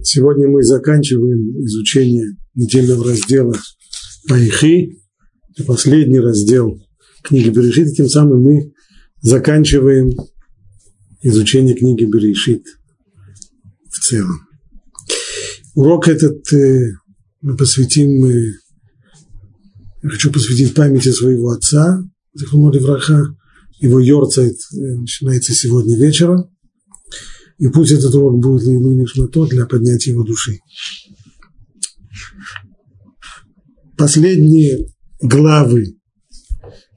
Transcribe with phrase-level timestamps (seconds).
[0.00, 3.54] Сегодня мы заканчиваем изучение недельного раздела
[4.30, 4.98] Айхи,
[5.66, 6.80] последний раздел
[7.22, 8.72] книги Берешит, тем самым мы
[9.20, 10.10] заканчиваем
[11.22, 12.64] изучение книги Берешит
[13.90, 14.40] в целом.
[15.74, 16.92] Урок этот э,
[17.42, 18.52] мы посвятим, э,
[20.02, 22.02] я хочу посвятить памяти своего отца,
[22.34, 23.36] Захумоли Враха,
[23.78, 26.50] его Йорцайт э, начинается сегодня вечером.
[27.58, 30.58] И пусть этот урок будет Лейлу Нишмато для поднятия его души.
[33.96, 34.88] Последние
[35.20, 35.96] главы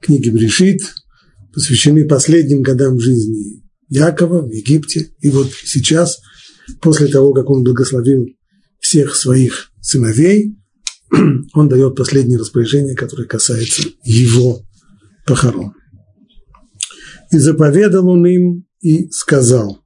[0.00, 0.80] книги Брешит
[1.52, 5.10] посвящены последним годам жизни Якова в Египте.
[5.20, 6.18] И вот сейчас,
[6.80, 8.26] после того, как он благословил
[8.80, 10.56] всех своих сыновей,
[11.54, 14.62] он дает последнее распоряжение, которое касается его
[15.26, 15.72] похорон.
[17.30, 19.82] И заповедал он им и сказал–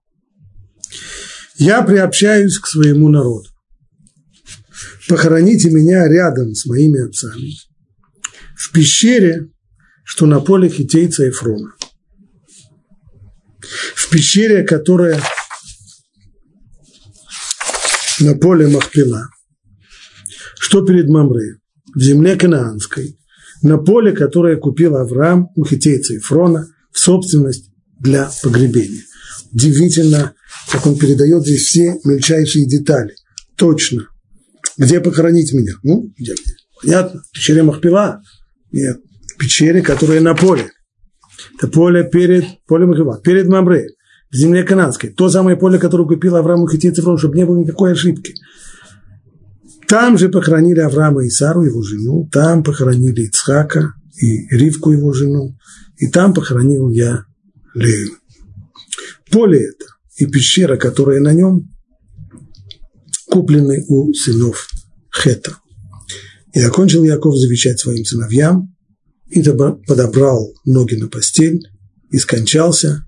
[1.60, 3.46] я приобщаюсь к своему народу.
[5.08, 7.52] Похороните меня рядом с моими отцами,
[8.56, 9.50] в пещере,
[10.02, 11.74] что на поле хитейца Ефрона.
[13.94, 15.20] В пещере, которая
[18.20, 19.28] на поле Махпила,
[20.58, 21.58] что перед Мамре,
[21.94, 23.18] в земле Канаанской,
[23.62, 29.09] на поле, которое купил Авраам у хитейца Ефрона в собственность для погребения.
[29.52, 30.34] Удивительно,
[30.70, 33.14] как он передает здесь все мельчайшие детали.
[33.56, 34.06] Точно.
[34.78, 35.72] Где похоронить меня?
[35.82, 36.34] Ну, где?
[36.80, 37.20] Понятно.
[37.20, 38.22] В пещере Махпила?
[38.72, 38.98] Нет.
[39.34, 40.70] В пещере, которая на поле.
[41.56, 43.88] Это поле перед полем Махпила, перед Мамре,
[44.30, 45.10] в земле канадской.
[45.10, 48.34] То самое поле, которое купил Авраам Хитей Цифрон, чтобы не было никакой ошибки.
[49.88, 55.56] Там же похоронили Авраама и Сару, его жену, там похоронили Ицхака и Ривку, его жену,
[55.96, 57.24] и там похоронил я
[57.74, 58.19] Лею.
[59.30, 59.86] Поле это
[60.16, 61.70] и пещера, которая на нем,
[63.26, 64.68] куплены у сынов
[65.14, 65.56] Хета.
[66.52, 68.74] И окончил Яков завещать своим сыновьям,
[69.28, 71.60] и подобрал ноги на постель,
[72.10, 73.04] и скончался,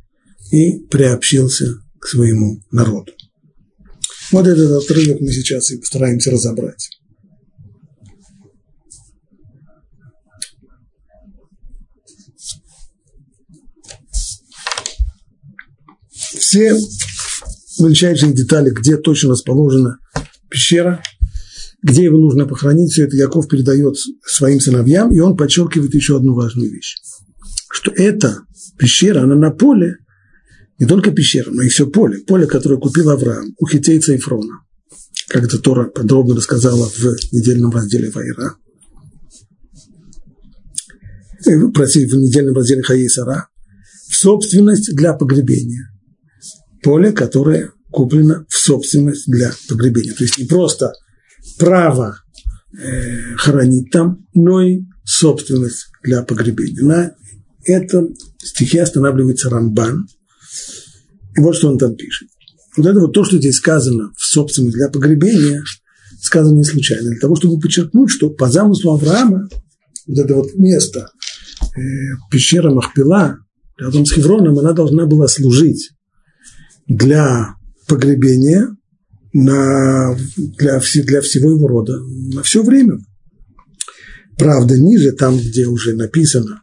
[0.52, 3.12] и приобщился к своему народу.
[4.30, 6.88] Вот этот отрывок мы сейчас и постараемся разобрать.
[16.38, 16.76] Все
[17.80, 19.98] мельчайшие детали, где точно расположена
[20.48, 21.02] пещера,
[21.82, 26.34] где его нужно похоронить, все это Яков передает своим сыновьям, и он подчеркивает еще одну
[26.34, 26.96] важную вещь,
[27.70, 28.38] что эта
[28.78, 29.96] пещера, она на поле,
[30.78, 34.60] не только пещера, но и все поле, поле, которое купил Авраам у хитейца Ефрона,
[35.28, 38.56] как это Тора подробно рассказала в недельном разделе Вайра,
[41.46, 43.48] э, простите, в недельном разделе Хаей Сара,
[44.08, 45.91] собственность для погребения
[46.82, 50.14] поле, которое куплено в собственность для погребения.
[50.14, 50.92] То есть не просто
[51.58, 52.16] право
[52.76, 56.82] э, хоронить там, но и собственность для погребения.
[56.82, 57.14] На
[57.64, 60.06] этом стихе останавливается Рамбан.
[61.36, 62.28] И вот что он там пишет.
[62.76, 65.62] Вот это вот то, что здесь сказано в собственность для погребения,
[66.20, 67.10] сказано не случайно.
[67.10, 69.48] Для того, чтобы подчеркнуть, что по замыслу Авраама
[70.06, 71.10] вот это вот место,
[71.76, 71.80] э,
[72.30, 73.38] пещера Махпила,
[73.78, 75.90] рядом с Хевроном, она должна была служить
[76.86, 77.54] для
[77.86, 78.68] погребения
[79.32, 81.98] на, для, для всего его рода
[82.34, 82.98] на все время.
[84.38, 86.60] Правда, ниже, там, где уже написано,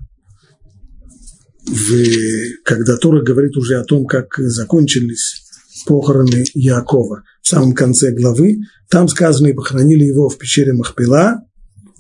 [1.66, 5.44] в, когда Тора говорит уже о том, как закончились
[5.86, 8.60] похороны Якова в самом конце главы,
[8.90, 11.42] там сказано, и похоронили его в пещере Махпила,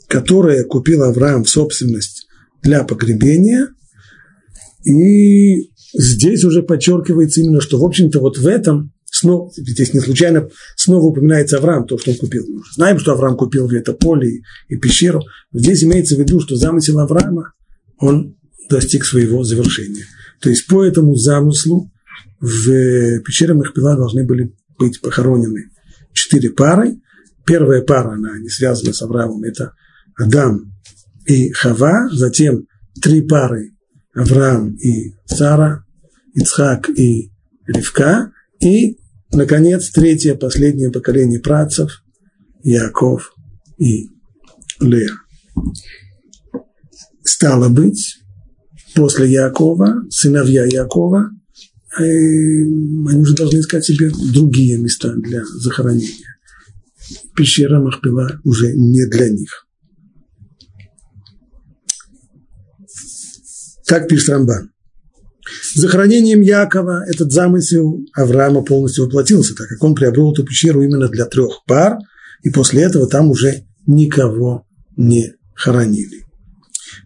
[0.08, 2.28] которая купил Авраам в собственность
[2.62, 3.70] для погребения,
[4.84, 10.50] и здесь уже подчеркивается именно, что, в общем-то, вот в этом, снова, здесь не случайно
[10.76, 12.46] снова упоминается Авраам, то, что он купил.
[12.48, 15.22] Мы уже знаем, что Авраам купил это поле и, и пещеру.
[15.54, 17.54] Здесь имеется в виду, что замысел Авраама,
[17.98, 18.38] он
[18.70, 20.06] достиг своего завершения.
[20.42, 21.92] То есть по этому замыслу
[22.40, 25.70] в пещере Махпила должны были быть похоронены
[26.14, 27.00] четыре пары.
[27.46, 29.74] Первая пара, она не связана с Авраамом, это
[30.16, 30.72] Адам
[31.26, 32.10] и Хава.
[32.12, 32.68] Затем
[33.02, 33.72] три пары
[34.20, 35.86] Авраам и Сара,
[36.34, 37.32] Ицхак и
[37.68, 38.98] Ривка, и,
[39.32, 42.04] наконец, третье, последнее поколение працев,
[42.62, 43.34] Яков
[43.78, 44.10] и
[44.82, 45.14] Лея.
[47.24, 48.18] Стало быть,
[48.94, 51.30] после Якова, сыновья Якова,
[51.98, 56.36] э, они уже должны искать себе другие места для захоронения.
[57.38, 59.69] Пещера Махпила уже не для них.
[63.90, 64.70] Так пишет Рамбан.
[65.74, 71.26] Захоронением Якова этот замысел Авраама полностью воплотился, так как он приобрел эту пещеру именно для
[71.26, 71.98] трех пар,
[72.44, 76.24] и после этого там уже никого не хоронили.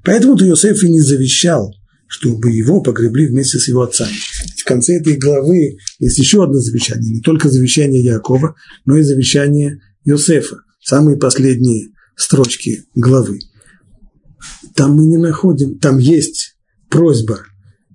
[0.03, 1.73] Поэтому-то Иосиф и не завещал,
[2.07, 4.17] чтобы его погребли вместе с его отцами.
[4.57, 9.79] В конце этой главы есть еще одно завещание, не только завещание Якова, но и завещание
[10.03, 13.39] Иосифа, самые последние строчки главы.
[14.75, 16.52] Там мы не находим, там есть
[16.93, 17.39] просьба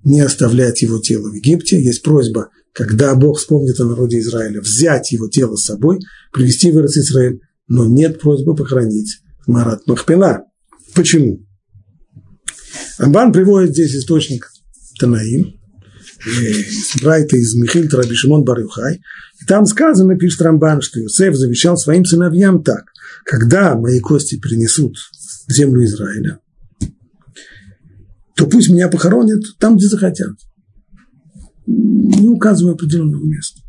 [0.03, 5.13] не оставлять его тело в Египте, есть просьба, когда Бог вспомнит о народе Израиля, взять
[5.13, 5.99] его тело с собой,
[6.33, 10.43] привести в Израиль, но нет просьбы похоронить Марат Махпела.
[10.95, 11.45] Почему?
[12.97, 14.49] Амбан приводит здесь источник
[14.99, 15.55] Танаим,
[16.25, 16.53] э,
[17.01, 18.95] Брайта из Михильта Раби Шимон Барюхай,
[19.41, 22.83] и там сказано, пишет Рамбан, что Иосиф завещал своим сыновьям так,
[23.23, 24.97] когда мои кости принесут
[25.47, 26.39] в землю Израиля,
[28.39, 30.31] то пусть меня похоронят там, где захотят,
[31.67, 33.59] не указывая определенного места.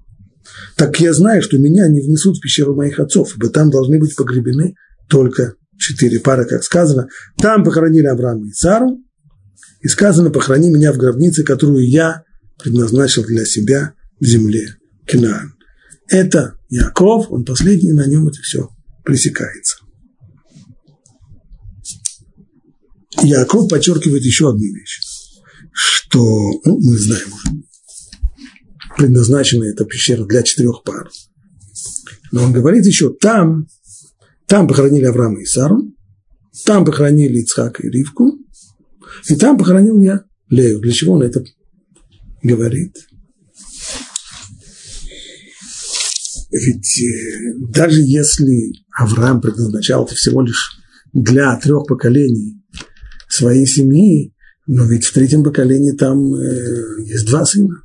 [0.77, 4.15] Так я знаю, что меня не внесут в пещеру моих отцов, ибо там должны быть
[4.15, 4.77] погребены
[5.09, 7.09] только четыре пары, как сказано.
[7.37, 9.01] Там похоронили Авраама и Цару,
[9.81, 12.23] и сказано, похорони меня в гробнице, которую я
[12.63, 15.55] предназначил для себя в земле Кинаан.
[16.09, 18.69] Это Яков, он последний, на нем это все
[19.05, 19.79] пресекается.
[23.23, 25.01] Яков подчеркивает еще одну вещь,
[25.73, 26.21] что,
[26.65, 27.63] ну, мы знаем уже,
[28.97, 31.11] предназначена эта пещера для четырех пар.
[32.33, 33.67] Но он говорит еще, там,
[34.47, 35.93] там похоронили Авраама и Сару,
[36.65, 38.39] там похоронили Ицхака и Ривку,
[39.29, 40.81] и там похоронил я Лею.
[40.81, 41.45] Для чего он это
[42.43, 42.97] говорит?
[46.53, 50.81] Ведь э, даже если Авраам предназначал это всего лишь
[51.13, 52.60] для трех поколений
[53.41, 54.33] своей семьи,
[54.67, 57.83] но ведь в третьем поколении там э, есть два сына.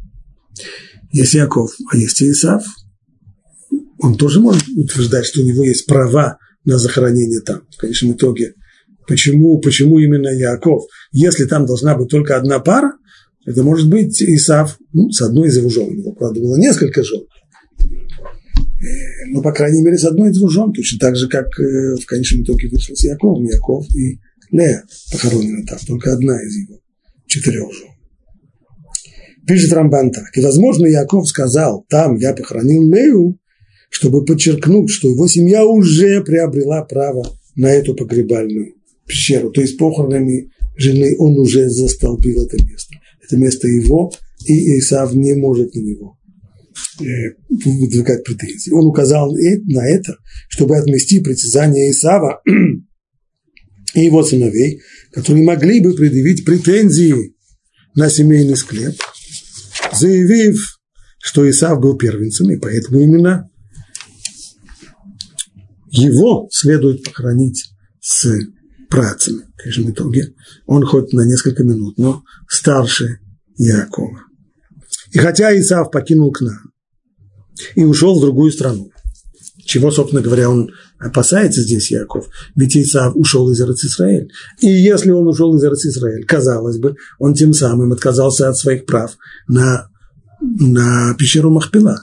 [1.11, 2.63] Есть Яков, а есть Исав.
[3.99, 7.61] Он тоже может утверждать, что у него есть права на захоронение там.
[7.75, 8.53] В конечном итоге
[9.07, 10.83] Почему, почему именно Яков?
[11.11, 12.93] Если там должна быть только одна пара,
[13.45, 15.89] это может быть Исав, ну, с одной из его жен.
[15.89, 17.21] У него, правда, было несколько жен.
[19.27, 22.05] Ну, по крайней мере, с одной из двух жен, точно так же, как э, в
[22.05, 23.43] конечном итоге вышло с Яковом.
[23.43, 24.19] Яков и
[24.51, 26.79] Лея похоронены там, только одна из его
[27.27, 27.89] четырех жен.
[29.47, 30.35] Пишет Рамбан так.
[30.35, 33.39] И, возможно, Яков сказал, там я похоронил Лею,
[33.89, 37.25] чтобы подчеркнуть, что его семья уже приобрела право
[37.55, 38.73] на эту погребальную
[39.05, 42.95] пещеру, то есть похоронами жены, он уже застолбил это место.
[43.23, 44.11] Это место его,
[44.45, 46.17] и Исав не может на него
[46.99, 47.05] э,
[47.49, 48.71] выдвигать претензии.
[48.71, 50.17] Он указал на это,
[50.49, 52.41] чтобы отмести притязание Исава
[53.95, 54.81] и его сыновей,
[55.11, 57.35] которые могли бы предъявить претензии
[57.95, 58.95] на семейный склеп,
[59.93, 60.57] заявив,
[61.19, 63.49] что Исав был первенцем, и поэтому именно
[65.89, 67.71] его следует похоронить
[68.01, 68.37] с
[68.89, 69.43] працами.
[69.53, 70.33] В конечном итоге
[70.65, 73.19] он хоть на несколько минут, но старше
[73.57, 74.19] Якова.
[75.11, 76.71] И хотя Исав покинул Кнаан
[77.75, 78.91] и ушел в другую страну,
[79.65, 84.31] чего, собственно говоря, он опасается здесь Яков, ведь Исав ушел из Израиль.
[84.61, 89.17] И если он ушел из Израиль, казалось бы, он тем самым отказался от своих прав
[89.47, 89.89] на,
[90.41, 92.01] на пещеру Махпила.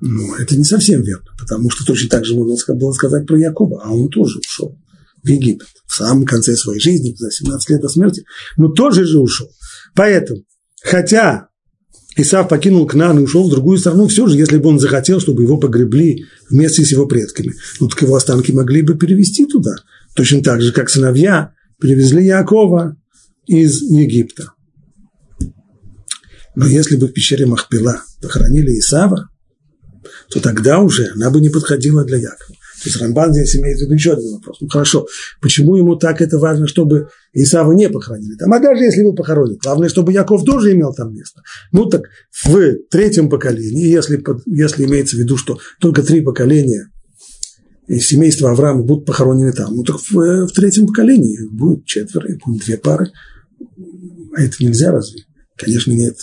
[0.00, 3.82] Но это не совсем верно, потому что точно так же можно было сказать про Якова,
[3.82, 4.76] а он тоже ушел
[5.22, 8.24] в Египет в самом конце своей жизни, за 17 лет до смерти,
[8.56, 9.48] но тоже же ушел.
[9.94, 10.42] Поэтому,
[10.82, 11.48] хотя
[12.16, 15.42] Исав покинул Кнан и ушел в другую страну, все же, если бы он захотел, чтобы
[15.42, 19.76] его погребли вместе с его предками, ну так его останки могли бы перевести туда.
[20.14, 22.96] Точно так же, как сыновья привезли Якова
[23.46, 24.52] из Египта.
[26.54, 29.28] Но если бы в пещере Махпила похоронили Исава,
[30.30, 32.56] то тогда уже она бы не подходила для Якова.
[32.86, 34.58] То есть Рамбан здесь имеет в виду еще один вопрос.
[34.60, 35.08] Ну хорошо,
[35.40, 38.52] почему ему так это важно, чтобы Исава не похоронили там?
[38.52, 41.42] А даже если его похоронят, главное, чтобы Яков тоже имел там место.
[41.72, 42.02] Ну так
[42.44, 46.88] в третьем поколении, если, если имеется в виду, что только три поколения
[47.88, 52.64] из семейства Авраама будут похоронены там, ну так в, в третьем поколении будет четверо, будет
[52.64, 53.10] две пары.
[54.36, 55.22] А это нельзя разве?
[55.56, 56.16] Конечно, нет.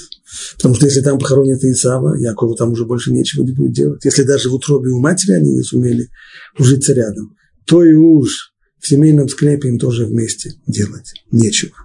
[0.55, 4.05] Потому что если там похоронят Исава, Якову там уже больше нечего не будет делать.
[4.05, 6.09] Если даже в утробе у матери они не сумели
[6.57, 7.35] ужиться рядом,
[7.65, 11.75] то и уж в семейном склепе им тоже вместе делать нечего.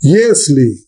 [0.00, 0.84] Если,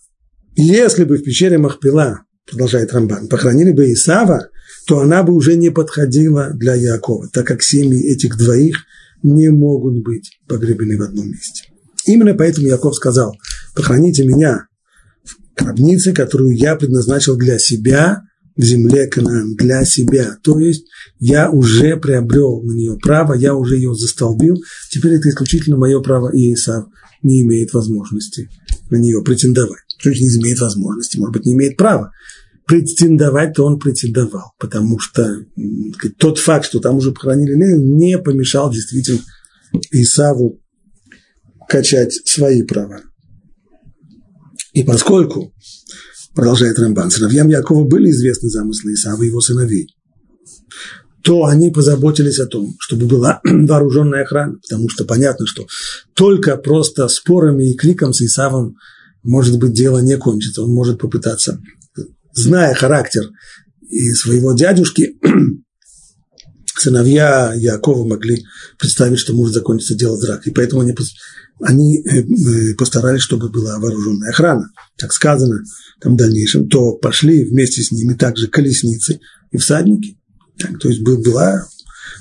[0.56, 4.48] если бы в пещере Махпила, продолжает Рамбан, похоронили бы Исава,
[4.86, 8.84] то она бы уже не подходила для Якова, так как семьи этих двоих
[9.22, 11.64] не могут быть погребены в одном месте.
[12.06, 13.36] Именно поэтому Яков сказал,
[13.74, 14.66] похороните меня
[15.24, 18.22] в гробнице, которую я предназначил для себя
[18.56, 20.38] в земле Канаан, для себя.
[20.42, 20.86] То есть
[21.18, 24.56] я уже приобрел на нее право, я уже ее застолбил,
[24.90, 26.86] теперь это исключительно мое право, и Исав
[27.22, 28.48] не имеет возможности
[28.88, 29.82] на нее претендовать.
[30.04, 32.12] Есть не имеет возможности, может быть, не имеет права.
[32.66, 35.44] Претендовать-то он претендовал, потому что
[36.18, 39.20] тот факт, что там уже похоронили не помешал действительно
[39.90, 40.60] Исаву
[41.68, 43.02] качать свои права.
[44.72, 45.52] И поскольку,
[46.34, 49.88] продолжает Рамбан, сыновьям Якова были известны замыслы Исава и его сыновей,
[51.22, 55.66] то они позаботились о том, чтобы была вооруженная охрана, потому что понятно, что
[56.14, 58.76] только просто спорами и криком с Исавом,
[59.24, 60.62] может быть, дело не кончится.
[60.62, 61.60] Он может попытаться,
[62.32, 63.30] зная характер
[63.88, 65.18] и своего дядюшки,
[66.76, 68.44] сыновья Якова могли
[68.78, 70.46] представить, что может закончиться дело драк.
[70.46, 70.94] И поэтому они,
[71.60, 74.70] они э, э, постарались, чтобы была вооруженная охрана.
[74.98, 75.62] Как сказано
[76.00, 80.18] там в дальнейшем, то пошли вместе с ними также колесницы и всадники.
[80.58, 81.66] Так, то есть была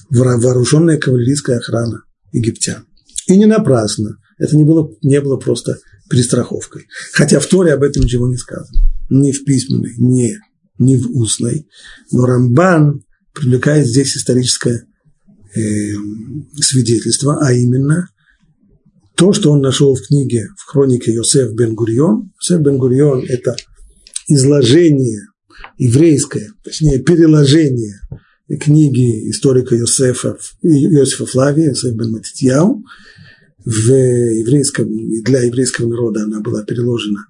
[0.09, 2.85] вооруженная кавалерийская охрана египтян.
[3.27, 4.17] И не напрасно.
[4.37, 6.87] Это не было, не было просто перестраховкой.
[7.13, 8.79] Хотя в Торе об этом ничего не сказано.
[9.09, 10.37] Ни в письменной, ни,
[10.77, 11.67] ни в устной.
[12.11, 13.04] Но Рамбан
[13.35, 14.85] привлекает здесь историческое
[15.55, 15.59] э,
[16.59, 18.07] свидетельство, а именно
[19.15, 22.31] то, что он нашел в книге, в хронике Йосеф бен Гурион.
[22.41, 23.55] Йосеф бен Гурион– это
[24.27, 25.21] изложение
[25.77, 27.99] еврейское, точнее, переложение
[28.59, 32.83] книги историка Йосефа, Йосифа Флавия, Йосеф бен Матитьяу.
[33.63, 34.87] В еврейском,
[35.23, 37.25] для еврейского народа она была переложена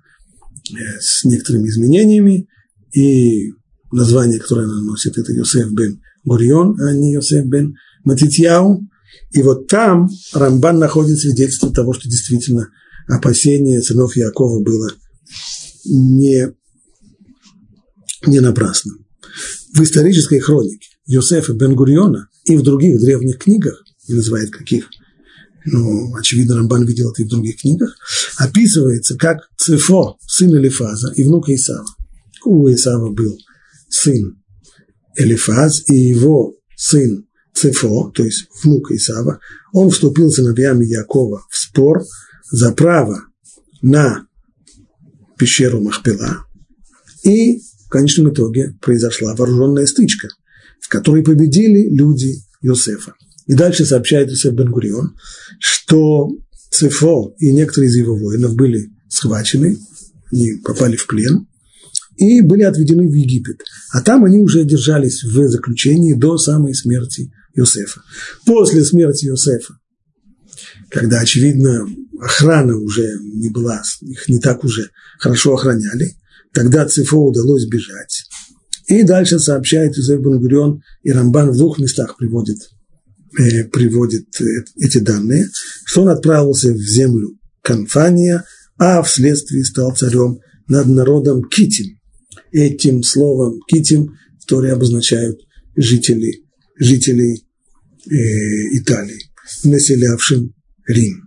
[0.71, 2.49] э, с некоторыми изменениями,
[2.93, 3.53] и
[3.91, 8.87] название, которое она носит, это Йосеф бен Гурион, а не Йосеф бен Матитьяу.
[9.31, 12.69] И вот там Рамбан находит свидетельство того, что действительно
[13.07, 14.89] опасение сынов Якова было
[15.85, 16.51] не,
[18.25, 19.05] не напрасным.
[19.73, 24.89] В исторической хронике Йосефа бен Гуриона и в других древних книгах, не называет каких,
[25.65, 27.95] ну, очевидно, Рамбан видел это и в других книгах,
[28.37, 31.85] описывается как Цифо, сын Элифаза и внук Исава.
[32.43, 33.37] У Исава был
[33.95, 34.41] сын
[35.15, 39.39] Элифаз и его сын Цифо, то есть внук Исава,
[39.71, 42.03] он вступил с сыновьями Якова в спор
[42.51, 43.21] за право
[43.81, 44.27] на
[45.37, 46.45] пещеру Махпела,
[47.23, 50.27] и в конечном итоге произошла вооруженная стычка,
[50.81, 53.13] в которой победили люди Йосефа.
[53.47, 55.15] И дальше сообщает Йосеф Бенгурион,
[55.59, 56.29] что
[56.71, 59.77] Цифо и некоторые из его воинов были схвачены,
[60.31, 61.47] они попали в плен,
[62.17, 63.61] и были отведены в Египет.
[63.91, 68.01] А там они уже держались в заключении до самой смерти Иосифа.
[68.45, 69.77] После смерти Иосифа,
[70.89, 71.87] когда, очевидно,
[72.19, 76.15] охрана уже не была, их не так уже хорошо охраняли,
[76.53, 78.25] тогда Цифо удалось бежать.
[78.87, 82.57] И дальше сообщает Юзеф Бангурион, и Рамбан в двух местах приводит,
[83.39, 84.45] э, приводит э,
[84.77, 85.49] эти данные,
[85.85, 88.45] что он отправился в землю Канфания,
[88.77, 91.97] а вследствие стал царем над народом Китим
[92.55, 95.39] этим словом китим в Торе обозначают
[95.75, 96.43] жители,
[96.79, 97.43] жителей
[98.09, 99.19] э, Италии,
[99.63, 100.53] населявшим
[100.87, 101.21] Рим.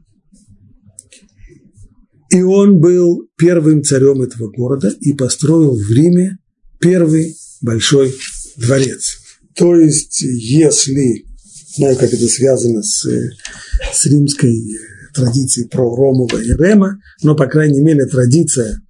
[2.30, 6.38] И он был первым царем этого города и построил в Риме
[6.78, 8.14] первый большой
[8.56, 9.16] дворец.
[9.54, 11.24] То есть, если,
[11.76, 13.06] знаю, как это связано с,
[13.92, 14.78] с римской
[15.14, 18.80] традицией про Ромова и Рема, но, по крайней мере, традиция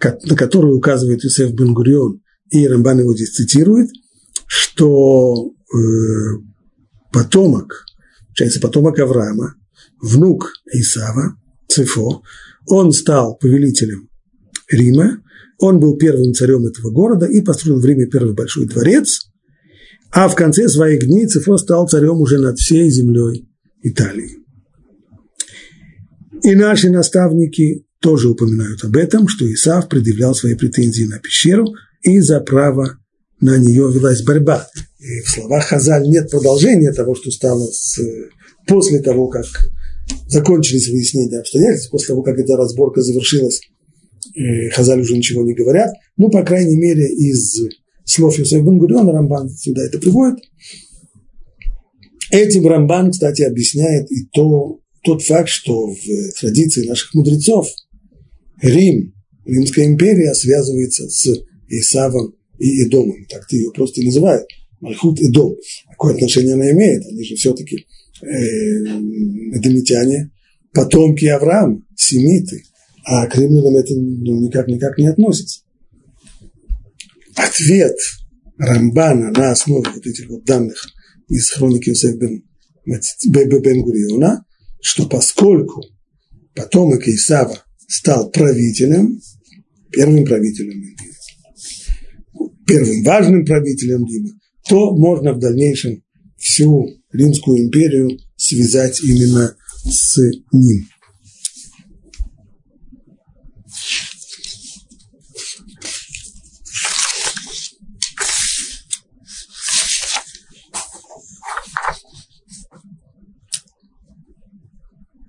[0.00, 2.20] на которую указывает Юсеф Бенгурион,
[2.50, 3.90] и Рамбан его здесь цитирует,
[4.46, 5.78] что э,
[7.12, 7.84] потомок,
[8.28, 9.54] получается, потомок Авраама,
[10.00, 11.36] внук Исава,
[11.68, 12.22] Цифо,
[12.66, 14.08] он стал повелителем
[14.70, 15.22] Рима,
[15.58, 19.30] он был первым царем этого города и построил в Риме первый большой дворец,
[20.10, 23.48] а в конце своих дней Цифо стал царем уже над всей землей
[23.82, 24.38] Италии.
[26.42, 31.66] И наши наставники тоже упоминают об этом, что Исав предъявлял свои претензии на пещеру,
[32.02, 32.98] и за право
[33.40, 34.68] на нее велась борьба.
[34.98, 38.00] И в словах Хазаль нет продолжения того, что стало с,
[38.66, 39.46] после того, как
[40.28, 43.60] закончились выяснения обстоятельств, после того, как эта разборка завершилась,
[44.72, 45.92] Хазаль уже ничего не говорят.
[46.16, 47.56] Ну, по крайней мере, из
[48.04, 50.38] слов Юсефа Бенгуриона Рамбан сюда это приводит.
[52.30, 57.68] Этим Рамбан, кстати, объясняет и то, тот факт, что в традиции наших мудрецов–
[58.62, 61.26] Рим, Римская империя связывается с
[61.68, 63.24] Исавом и Эдомом.
[63.28, 64.46] Так ты ее просто называют.
[64.80, 65.56] Мальхут Эдом.
[65.90, 67.06] Какое отношение она имеет?
[67.06, 67.86] Они же все-таки
[68.22, 68.26] э,
[70.72, 72.62] потомки Авраама, семиты,
[73.04, 75.60] а к римлянам это ну, никак-никак не относится.
[77.34, 77.96] Ответ
[78.58, 80.88] Рамбана на основе вот этих вот данных
[81.28, 82.42] из хроники Юсеф бен
[83.82, 84.44] Гуриона,
[84.80, 85.82] что поскольку
[86.54, 89.20] потомок Исава стал правителем,
[89.90, 90.94] первым правителем,
[92.66, 94.30] первым важным правителем Рима,
[94.68, 96.04] то можно в дальнейшем
[96.36, 100.18] всю Римскую империю связать именно с
[100.52, 100.86] ним.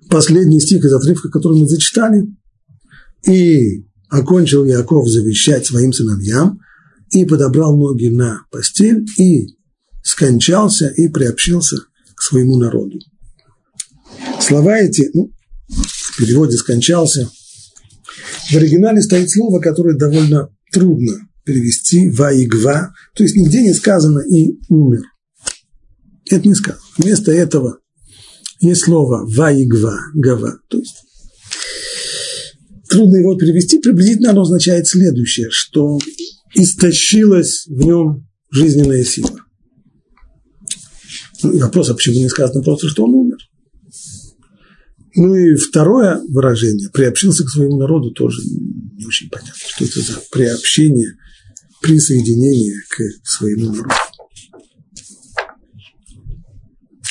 [0.09, 2.38] Последний стих из отрывка, который мы зачитали.
[3.25, 6.59] «И окончил Яков завещать своим сыновьям,
[7.11, 9.57] и подобрал ноги на постель, и
[10.03, 11.77] скончался, и приобщился
[12.15, 12.99] к своему народу».
[14.39, 15.31] Слова эти, ну,
[15.67, 17.29] в переводе «скончался»,
[18.51, 24.57] в оригинале стоит слово, которое довольно трудно перевести «ваигва», то есть нигде не сказано «и
[24.69, 25.03] умер».
[26.29, 26.81] Это не сказано.
[26.97, 27.79] Вместо этого
[28.59, 30.95] есть слово «ваигва», «гава», то есть
[32.89, 35.99] трудно его перевести, приблизительно оно означает следующее, что
[36.53, 39.39] истощилась в нем жизненная сила.
[41.43, 43.37] Ну, вопрос, а почему не сказано просто, что он умер?
[45.15, 50.21] Ну и второе выражение, приобщился к своему народу, тоже не очень понятно, что это за
[50.31, 51.15] приобщение,
[51.81, 53.95] присоединение к своему народу.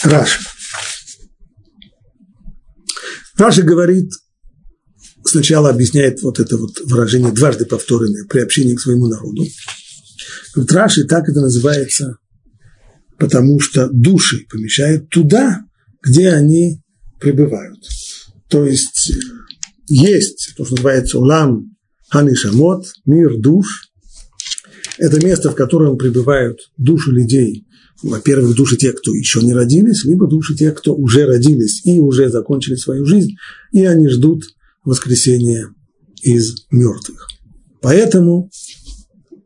[0.04, 0.40] Раши.
[3.36, 4.10] Раши говорит,
[5.28, 9.46] сначала объясняет вот это вот выражение, дважды повторенное, приобщение к своему народу.
[10.54, 12.16] В Раши так это называется,
[13.18, 15.60] потому что души помещают туда,
[16.02, 16.82] где они
[17.20, 17.78] пребывают.
[18.48, 19.12] То есть
[19.88, 21.76] есть то, что называется улам
[22.10, 23.90] ханишамот, мир душ.
[24.96, 27.66] Это место, в котором пребывают души людей,
[28.02, 32.30] во-первых, души тех, кто еще не родились, либо души тех, кто уже родились и уже
[32.30, 33.34] закончили свою жизнь,
[33.72, 34.44] и они ждут
[34.88, 35.74] воскресения
[36.22, 37.28] из мертвых.
[37.80, 38.50] Поэтому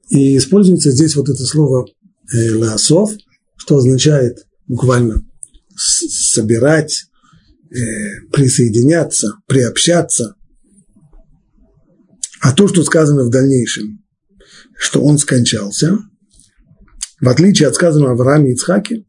[0.09, 1.87] и используется здесь вот это слово
[2.33, 3.13] э, лаосов,
[3.57, 5.25] что означает буквально
[5.77, 7.05] собирать,
[7.71, 10.35] э, присоединяться, приобщаться.
[12.41, 14.05] А то, что сказано в дальнейшем,
[14.77, 15.99] что он скончался–
[17.23, 19.05] в отличие от сказанного Аврааме и Ицхаке,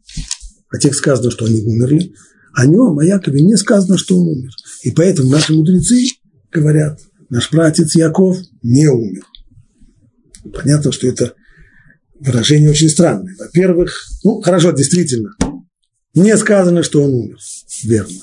[0.69, 2.13] о тех сказано, что они умерли,
[2.53, 4.51] о нем, о Якове, не сказано, что он умер.
[4.83, 6.05] И поэтому наши мудрецы
[6.53, 9.23] говорят, наш братец Яков не умер.
[10.53, 11.33] Понятно, что это
[12.19, 13.35] выражение очень странное.
[13.37, 15.31] Во-первых, ну, хорошо, действительно,
[16.13, 17.37] не сказано, что он умер.
[17.83, 18.19] Верно.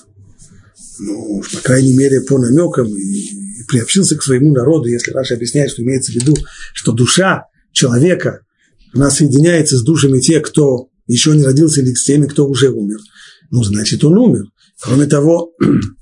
[1.01, 5.71] Ну, по крайней мере, по намекам и, и приобщился к своему народу, если Раша объясняет,
[5.71, 6.37] что имеется в виду,
[6.75, 8.41] что душа человека
[8.93, 12.99] она соединяется с душами тех, кто еще не родился, или с теми, кто уже умер.
[13.51, 14.47] Ну, значит, он умер.
[14.81, 15.53] Кроме того,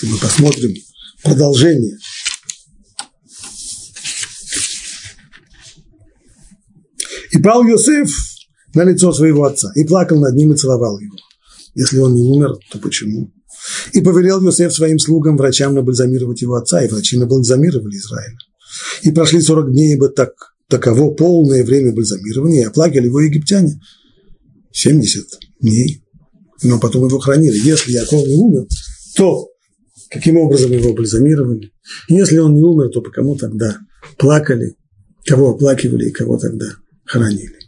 [0.00, 0.74] если мы посмотрим
[1.22, 1.96] продолжение,
[7.32, 8.10] и пал Йосеф
[8.74, 11.16] на лицо своего отца, и плакал над ним и целовал его.
[11.74, 13.32] Если он не умер, то почему?
[13.92, 18.38] И повелел Йосеф своим слугам, врачам набальзамировать его отца, и врачи набальзамировали Израиля.
[19.02, 20.32] И прошли сорок дней, ибо так
[20.68, 23.80] таково полное время бальзамирования, и оплакали его египтяне
[24.72, 25.24] 70
[25.60, 26.04] дней,
[26.62, 27.58] но потом его хранили.
[27.58, 28.66] Если Яков не умер,
[29.16, 29.50] то
[30.10, 31.72] каким образом его бальзамировали?
[32.08, 33.78] Если он не умер, то по кому тогда
[34.18, 34.76] плакали,
[35.26, 36.66] кого оплакивали и кого тогда
[37.04, 37.58] хранили?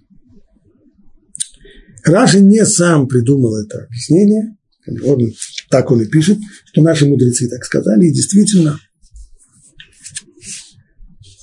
[2.04, 4.56] Раши не сам придумал это объяснение,
[5.04, 5.32] он,
[5.70, 8.78] так он и пишет, что наши мудрецы так сказали, и действительно–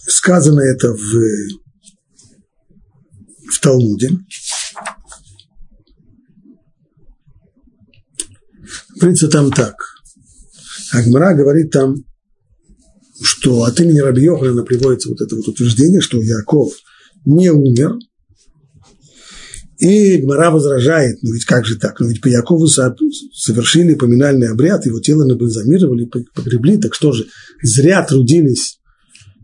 [0.09, 1.13] Сказано это в,
[3.51, 4.09] в Талмуде.
[8.95, 9.75] Говорится там так.
[10.91, 11.95] Агмара говорит там,
[13.21, 16.73] что от имени Раби Йохана приводится вот это вот утверждение, что Яков
[17.25, 17.97] не умер,
[19.77, 24.85] и Гмара возражает, ну ведь как же так, ну ведь по Якову совершили поминальный обряд,
[24.85, 27.27] его тело набальзамировали, погребли, так что же,
[27.61, 28.79] зря трудились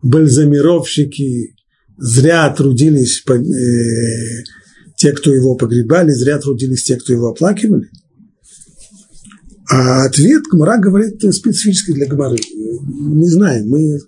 [0.01, 1.55] бальзамировщики
[1.97, 4.43] зря трудились, э,
[4.97, 7.89] те, кто его погребали, зря трудились те, кто его оплакивали.
[9.69, 12.37] А ответ Гмара говорит специфически для Гмары.
[12.37, 13.99] Не знаем, мы,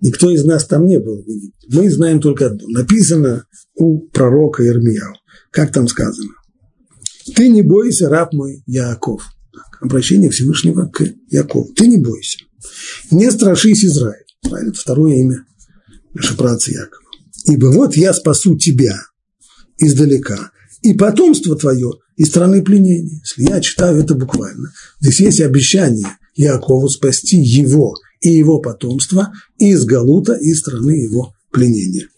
[0.00, 1.24] никто из нас там не был.
[1.68, 2.68] Мы знаем только одно.
[2.68, 5.14] Написано у пророка Ирмияу.
[5.50, 6.30] Как там сказано?
[7.34, 9.22] Ты не бойся, раб мой Яаков.
[9.52, 9.82] Так.
[9.82, 11.72] обращение Всевышнего к Якову.
[11.74, 12.38] Ты не бойся,
[13.10, 14.24] не страшись Израиль.
[14.44, 15.44] Израиль– это второе имя
[16.14, 17.08] нашего праца Якова.
[17.46, 19.00] Ибо вот я спасу тебя
[19.78, 20.50] издалека,
[20.82, 23.20] и потомство твое из страны пленения.
[23.20, 29.84] Если я читаю это буквально, здесь есть обещание Якову спасти его и его потомство из
[29.84, 32.08] Галута, из страны его пленения.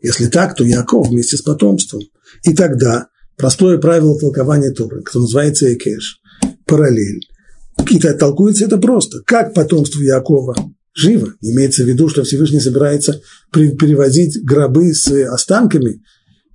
[0.00, 2.02] Если так, то Яков вместе с потомством.
[2.44, 6.20] И тогда простое правило толкования Торы, которое называется Экеш,
[6.64, 7.20] параллель.
[7.90, 9.22] И толкуется это просто.
[9.26, 10.54] Как потомство Якова
[10.94, 13.20] живо, имеется в виду, что Всевышний собирается
[13.52, 16.00] перевозить гробы с останками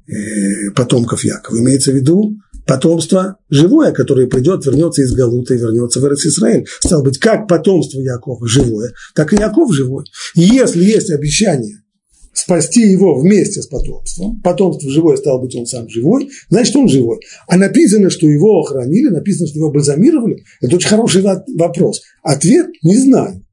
[0.08, 1.60] э, потомков Якова.
[1.60, 6.66] Имеется в виду потомство живое, которое придет, вернется из Галута и вернется в Израиль.
[6.80, 10.06] Стало быть, как потомство Якова живое, так и Яков живой.
[10.36, 11.82] Если есть обещание
[12.34, 14.42] спасти его вместе с потомством.
[14.42, 17.20] Потомство живое, стало быть, он сам живой, значит, он живой.
[17.48, 20.44] А написано, что его охранили, написано, что его бальзамировали.
[20.62, 22.02] Это очень хороший вопрос.
[22.24, 23.46] Ответ– не знаю.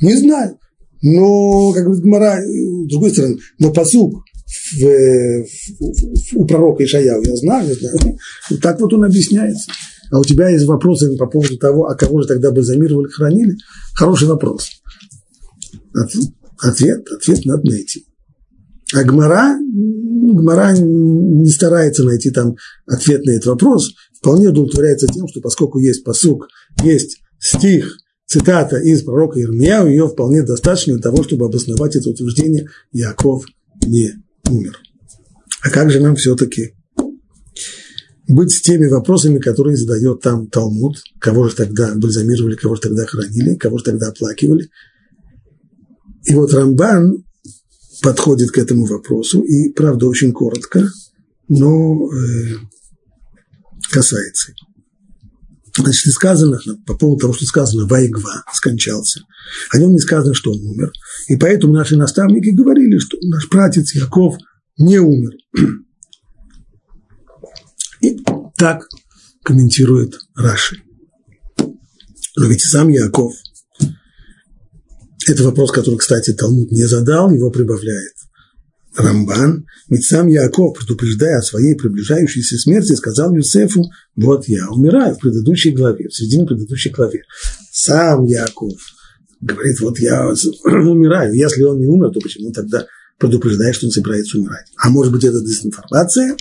[0.00, 0.58] Не знаю.
[1.02, 5.44] Но, как говорит Гмара, с другой стороны, но посук в,
[5.78, 8.18] в, у пророка Ишаяу, я знаю, я знаю.
[8.50, 9.70] Вот так вот он объясняется.
[10.10, 13.56] А у тебя есть вопросы по поводу того, а кого же тогда бальзамировали, хранили?
[13.94, 14.70] Хороший вопрос.
[16.58, 18.04] Ответ, ответ надо найти.
[18.92, 25.40] А Гмара, Гмара не старается найти там ответ на этот вопрос, вполне удовлетворяется тем, что
[25.40, 26.48] поскольку есть посук,
[26.82, 32.66] есть стих, цитата из пророка Ирмияу, ее вполне достаточно для того, чтобы обосновать это утверждение
[32.92, 33.44] «Яков
[33.86, 34.12] не
[34.48, 34.78] умер».
[35.62, 36.74] А как же нам все-таки
[38.28, 43.04] быть с теми вопросами, которые задает там Талмуд, кого же тогда бальзамировали, кого же тогда
[43.04, 44.70] хранили, кого же тогда оплакивали–
[46.24, 47.24] и вот Рамбан
[48.02, 50.88] подходит к этому вопросу, и, правда, очень коротко,
[51.48, 52.56] но э,
[53.90, 54.52] касается.
[55.76, 59.20] Значит, сказано, по поводу того, что сказано, Вайгва скончался,
[59.70, 60.92] о нем не сказано, что он умер.
[61.28, 64.36] И поэтому наши наставники говорили, что наш пратец Яков
[64.78, 65.32] не умер.
[68.00, 68.18] И
[68.56, 68.88] так
[69.44, 70.82] комментирует Раши.
[72.36, 73.34] Но ведь сам Яков–
[75.26, 78.14] это вопрос, который, кстати, Талмуд не задал, его прибавляет
[78.96, 79.66] Рамбан.
[79.88, 83.84] Ведь сам Яков, предупреждая о своей приближающейся смерти, сказал Юсефу,
[84.16, 87.22] вот я умираю в предыдущей главе, в середине предыдущей главе.
[87.72, 88.78] Сам Яков
[89.40, 90.28] говорит, вот я
[90.64, 91.34] умираю.
[91.34, 92.86] Если он не умер, то почему тогда
[93.18, 94.66] предупреждает, что он собирается умирать?
[94.76, 96.36] А может быть, это дезинформация?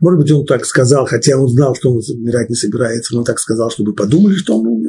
[0.00, 3.24] Может быть, он так сказал, хотя он знал, что он умирать не собирается, но он
[3.24, 4.83] так сказал, чтобы подумали, что он умер.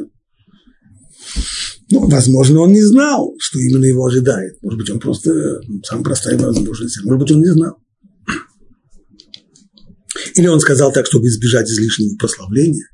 [1.90, 4.60] Ну, возможно, он не знал, что именно его ожидает.
[4.62, 7.02] Может быть, он просто самая простая возможность.
[7.04, 7.76] Может быть, он не знал.
[10.34, 12.88] Или он сказал так, чтобы избежать излишнего прославления.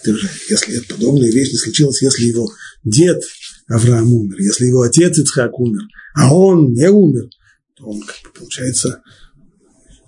[0.00, 2.48] Это же, если это подобная вещь не случилась, если его
[2.84, 3.22] дед
[3.66, 5.80] Авраам умер, если его отец Ицхак умер,
[6.14, 7.28] а он не умер,
[7.76, 9.02] то он, как бы, получается,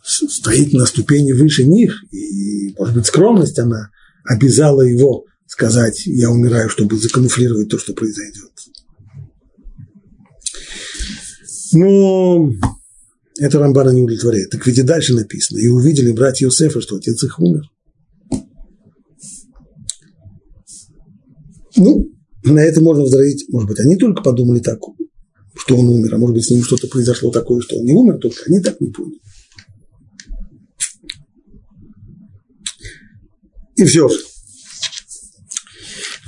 [0.02, 3.90] стоит на ступени выше них, и, может быть, скромность она
[4.24, 8.52] обязала его сказать, я умираю, чтобы закамуфлировать то, что произойдет.
[11.72, 12.50] Но
[13.36, 14.50] это Рамбана не удовлетворяет.
[14.50, 15.58] Так ведь и дальше написано.
[15.58, 17.62] И увидели братья Иосифа, что отец их умер.
[21.76, 22.12] Ну,
[22.44, 24.78] на это можно возразить, может быть, они только подумали так,
[25.56, 28.18] что он умер, а может быть, с ним что-то произошло такое, что он не умер,
[28.18, 29.20] только они так не поняли.
[33.76, 34.18] И все же,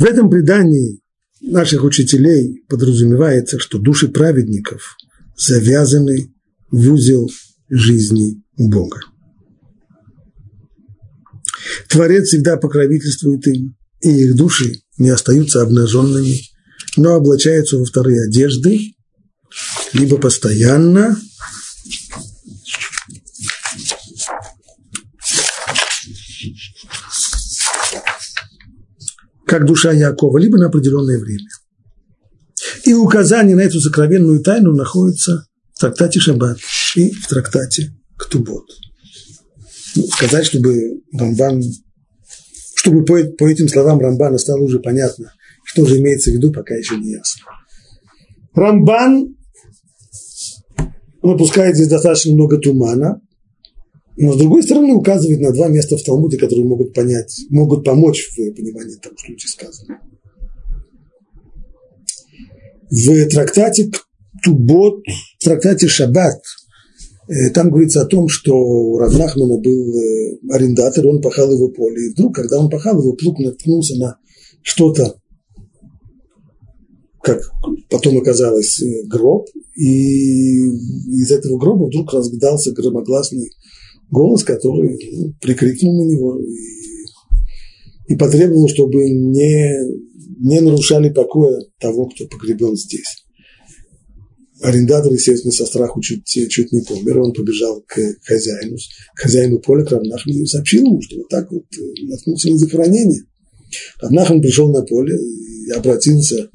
[0.03, 0.99] в этом предании
[1.41, 4.97] наших учителей подразумевается, что души праведников
[5.37, 6.35] завязаны
[6.73, 7.31] в узел
[7.71, 8.99] жизни Бога.
[11.89, 16.35] Творец всегда покровительствует им, и их души не остаются обнаженными,
[16.97, 18.81] но облачаются во вторые одежды,
[19.93, 21.17] либо постоянно,
[29.53, 31.51] как душа Якова, либо на определенное время.
[32.87, 36.57] И указание на эту сокровенную тайну находится в трактате Шаббат
[36.97, 38.65] и в трактате Ктубот.
[39.95, 41.61] Ну, сказать, чтобы Рамбан,
[42.77, 45.35] чтобы по, по этим словам Рамбана стало уже понятно,
[45.67, 47.43] что же имеется в виду, пока еще не ясно.
[48.55, 49.37] Рамбан
[51.21, 53.21] выпускает здесь достаточно много тумана,
[54.17, 58.31] но с другой стороны указывает на два места в Талмуде, которые могут понять, могут помочь
[58.31, 60.01] в понимании того, что здесь сказано.
[62.91, 63.91] В трактате
[64.43, 65.03] Тубот,
[65.39, 66.43] в трактате Шаббат,
[67.29, 72.09] Э, там говорится о том, что у Равнахмана был э, арендатор, он пахал его поле.
[72.09, 74.19] И вдруг, когда он пахал, его плуг наткнулся на
[74.63, 75.15] что-то,
[77.23, 77.41] как
[77.89, 79.47] потом оказалось, э, гроб,
[79.77, 83.51] и из этого гроба вдруг разгадался громогласный
[84.13, 89.73] голос, который ну, прикрикнул на него и, и потребовал, чтобы не,
[90.39, 93.25] не нарушали покоя того, кто погребен здесь.
[94.61, 98.77] Арендатор, естественно, со страху чуть, чуть не помер, он побежал к хозяину,
[99.17, 102.59] к хозяину поля, к Равнахману, и сообщил ему, что вот так вот э, наткнулся на
[102.59, 103.23] захоронение.
[104.01, 106.49] Равнахман пришел на поле и обратился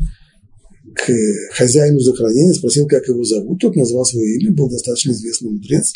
[0.95, 1.11] к
[1.51, 3.59] хозяину захоронения, спросил, как его зовут.
[3.59, 5.91] Тот назвал свое имя, был достаточно известный мудрец.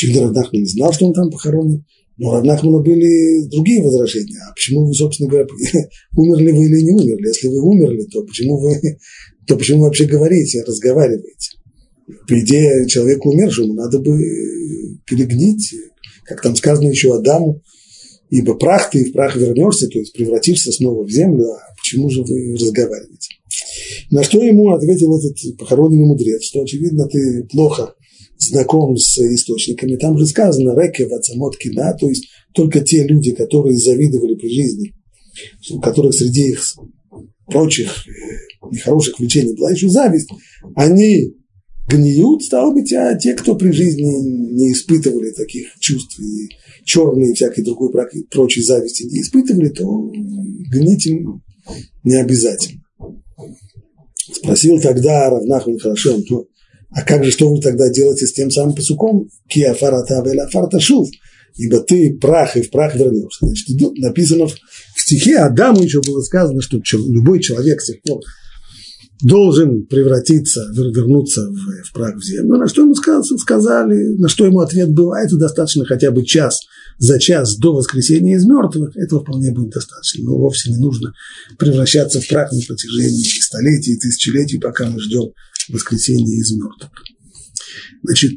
[0.00, 1.84] Очевидно, Равнахман не знал, что он там похоронен.
[2.16, 4.38] Но у Равнахмана были другие возражения.
[4.48, 5.46] А почему вы, собственно говоря,
[6.16, 7.26] умерли вы или не умерли?
[7.26, 8.80] Если вы умерли, то почему вы
[9.46, 11.50] то почему вы вообще говорите, разговариваете?
[12.26, 14.18] По идее, человеку умершему надо бы
[15.06, 15.74] перегнить,
[16.24, 17.62] как там сказано еще Адаму,
[18.30, 22.22] ибо прах ты в прах вернешься, то есть превратишься снова в землю, а почему же
[22.22, 23.34] вы разговариваете?
[24.10, 27.94] На что ему ответил этот похороненный мудрец, что, очевидно, ты плохо
[28.40, 29.96] знаком с источниками.
[29.96, 34.94] Там же сказано «реке вацамот кина», то есть только те люди, которые завидовали при жизни,
[35.70, 36.62] у которых среди их
[37.46, 40.30] прочих э, нехороших влечений была еще зависть,
[40.74, 41.34] они
[41.88, 46.48] гниют, стало быть, а те, кто при жизни не испытывали таких чувств и
[46.84, 47.90] черные и всякой другой
[48.30, 50.10] прочей зависти не испытывали, то
[50.70, 51.42] гнить им
[52.04, 52.80] не обязательно.
[54.32, 56.16] Спросил тогда Равнахман, хорошо,
[56.92, 59.28] а как же, что вы тогда делаете с тем самым пасуком?
[59.48, 61.08] Киафарата афарата шув,
[61.56, 63.46] ибо ты прах и в прах вернешься.
[63.46, 64.56] Значит, написано в
[64.96, 68.20] стихе Адаму еще было сказано, что любой человек с тех пор
[69.22, 72.56] должен превратиться, вернуться в, в прах в землю.
[72.56, 76.60] На что ему сказали, на что ему ответ был, а это достаточно хотя бы час,
[76.98, 80.24] за час до воскресения из мертвых, этого вполне будет достаточно.
[80.24, 81.12] Но вовсе не нужно
[81.58, 85.32] превращаться в прах на протяжении столетий и тысячелетий, пока мы ждем
[85.68, 86.90] воскресения из мертвых.
[88.02, 88.32] Значит,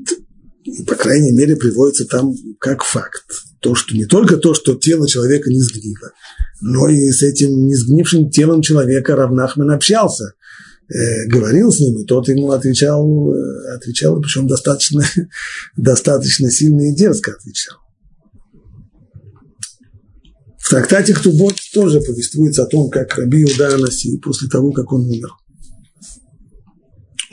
[0.87, 3.23] по крайней мере, приводится там как факт.
[3.61, 6.11] То, что не только то, что тело человека не сгнило,
[6.61, 10.33] но и с этим несгнившим телом человека Равнахман общался–
[10.89, 15.03] Э, говорил с ним, и тот ему отвечал, э, отвечал причем достаточно,
[15.77, 17.77] достаточно сильно и дерзко отвечал.
[20.59, 25.05] В трактате Ктубот тоже повествуется о том, как Раби Иуда Анаси после того, как он
[25.05, 25.29] умер,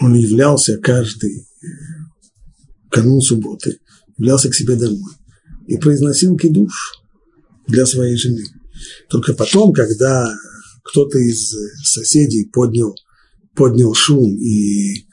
[0.00, 1.66] он являлся каждый э,
[2.90, 3.78] канун субботы,
[4.16, 5.12] являлся к себе домой
[5.66, 7.02] и произносил кидуш
[7.66, 8.44] для своей жены.
[9.08, 10.32] Только потом, когда
[10.82, 12.96] кто-то из соседей поднял
[13.54, 15.04] поднял шум, и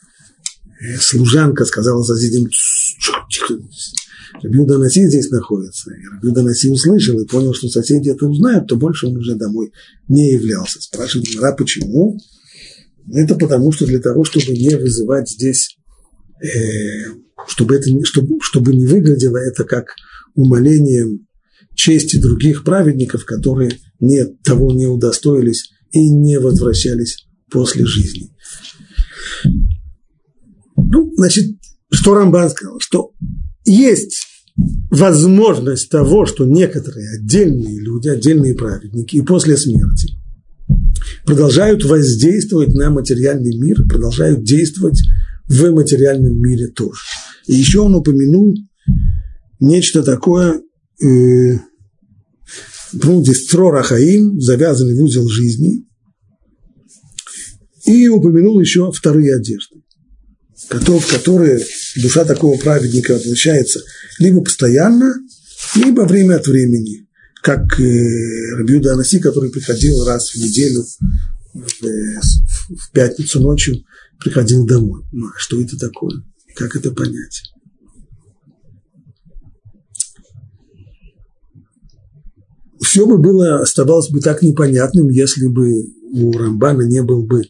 [0.99, 2.47] служанка сказала соседям,
[4.41, 5.91] Рабиуда Наси здесь находится.
[5.91, 9.71] И Наси услышал и понял, что соседи это узнают, то больше он уже домой
[10.07, 10.81] не являлся.
[10.81, 12.17] Спрашивает Мара, почему?
[13.13, 15.77] Это потому, что для того, чтобы не вызывать здесь,
[16.41, 16.47] э,
[17.47, 19.95] чтобы, это, чтобы, чтобы не выглядело это как
[20.35, 21.27] умолением
[21.73, 28.33] чести других праведников, которые не, того не удостоились и не возвращались после жизни.
[30.75, 31.55] Ну, значит,
[31.91, 32.79] что Рамбан сказал?
[32.79, 33.11] Что
[33.63, 34.25] есть
[34.89, 40.16] возможность того, что некоторые отдельные люди, отдельные праведники и после смерти
[41.25, 45.01] продолжают воздействовать на материальный мир, продолжают действовать
[45.47, 47.01] в материальном мире тоже.
[47.47, 48.55] И еще он упомянул
[49.59, 50.61] нечто такое,
[51.03, 51.57] э,
[52.93, 55.85] ну, здесь Трорахаим, завязанный в узел жизни,
[57.85, 59.81] и упомянул еще вторые одежды,
[60.69, 61.63] которые
[62.01, 63.81] душа такого праведника воплощается
[64.19, 65.13] либо постоянно,
[65.75, 67.06] либо время от времени,
[67.41, 70.83] как э, Рабиуда Анаси, который приходил раз в неделю
[71.53, 72.19] в, э,
[72.69, 73.83] в пятницу ночью,
[74.19, 75.03] приходил домой.
[75.11, 76.23] Ну, а что это такое?
[76.55, 77.43] Как это понять?
[82.81, 87.43] Все бы было, оставалось бы так непонятным, если бы у Рамбана не был бы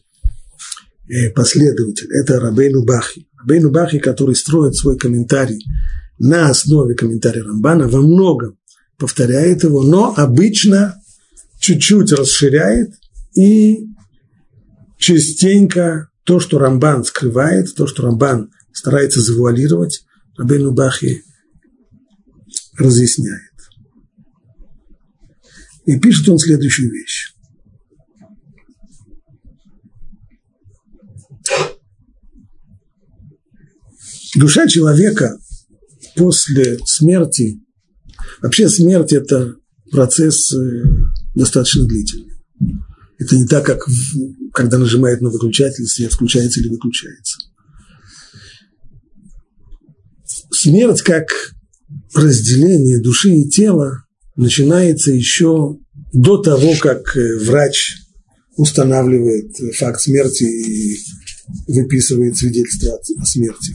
[1.08, 3.26] Э, последователь, это Рабейну Бахи.
[3.40, 5.64] Рабейну Бахи, который строит свой комментарий
[6.18, 8.58] на основе комментария Рамбана, во многом
[8.98, 11.00] повторяет его, но обычно
[11.58, 12.92] чуть-чуть расширяет
[13.34, 13.86] и
[14.98, 20.04] частенько то, что Рамбан скрывает, то, что Рамбан старается завуалировать,
[20.36, 21.22] Рабейну Бахи
[22.76, 23.42] разъясняет.
[25.86, 27.32] И пишет он следующую вещь.
[34.38, 35.38] душа человека
[36.16, 37.60] после смерти,
[38.42, 39.54] вообще смерть– это
[39.90, 40.82] процесс э,
[41.34, 42.32] достаточно длительный.
[43.18, 43.84] Это не так, как
[44.52, 47.38] когда нажимает на выключатель, свет включается или выключается.
[50.50, 51.26] Смерть как
[52.14, 54.04] разделение души и тела
[54.36, 55.76] начинается еще
[56.12, 57.96] до того, как э, врач
[58.56, 60.98] устанавливает факт смерти и
[61.68, 63.74] выписывает свидетельство о смерти.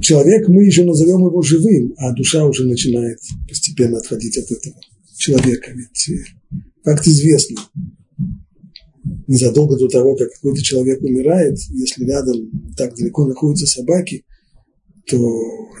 [0.00, 4.76] Человек, мы еще назовем его живым, а душа уже начинает постепенно отходить от этого
[5.16, 5.72] человека.
[5.72, 6.24] Ведь э,
[6.84, 7.56] факт известный.
[9.26, 14.24] Незадолго до того, как какой-то человек умирает, если рядом так далеко находятся собаки,
[15.06, 15.16] то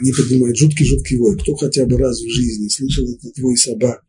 [0.00, 1.38] они поднимают жуткий-жуткий вой.
[1.38, 4.02] Кто хотя бы раз в жизни слышал этот вой собак,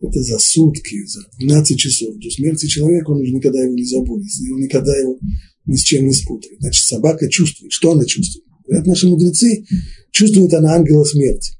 [0.00, 4.28] это за сутки, за 12 часов до смерти человека, он уже никогда его не забудет,
[4.52, 5.18] он никогда его
[5.66, 6.58] ни с чем не спутает.
[6.60, 7.72] Значит, собака чувствует.
[7.72, 8.44] Что она чувствует?
[8.66, 9.64] Говорят наши мудрецы,
[10.10, 11.54] чувствует она ангела смерти.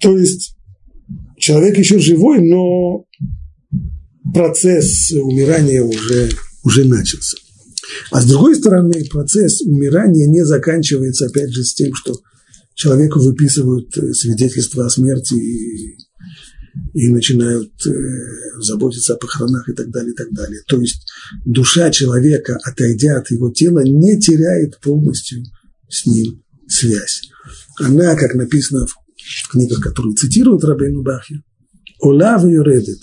[0.00, 0.56] То есть
[1.38, 3.04] человек еще живой, но
[4.32, 6.30] процесс умирания уже,
[6.62, 7.36] уже начался.
[8.10, 12.18] А с другой стороны, процесс умирания не заканчивается, опять же, с тем, что
[12.74, 15.96] человеку выписывают э, свидетельство о смерти и,
[16.92, 17.90] и начинают э,
[18.60, 20.60] заботиться о похоронах и так далее, и так далее.
[20.66, 21.06] То есть
[21.44, 25.44] душа человека, отойдя от его тела, не теряет полностью
[25.88, 27.22] с ним связь.
[27.80, 31.42] Она, как написано в книгах, которые цитируют Рабейну Бахи,
[32.00, 33.00] «Олав юредет»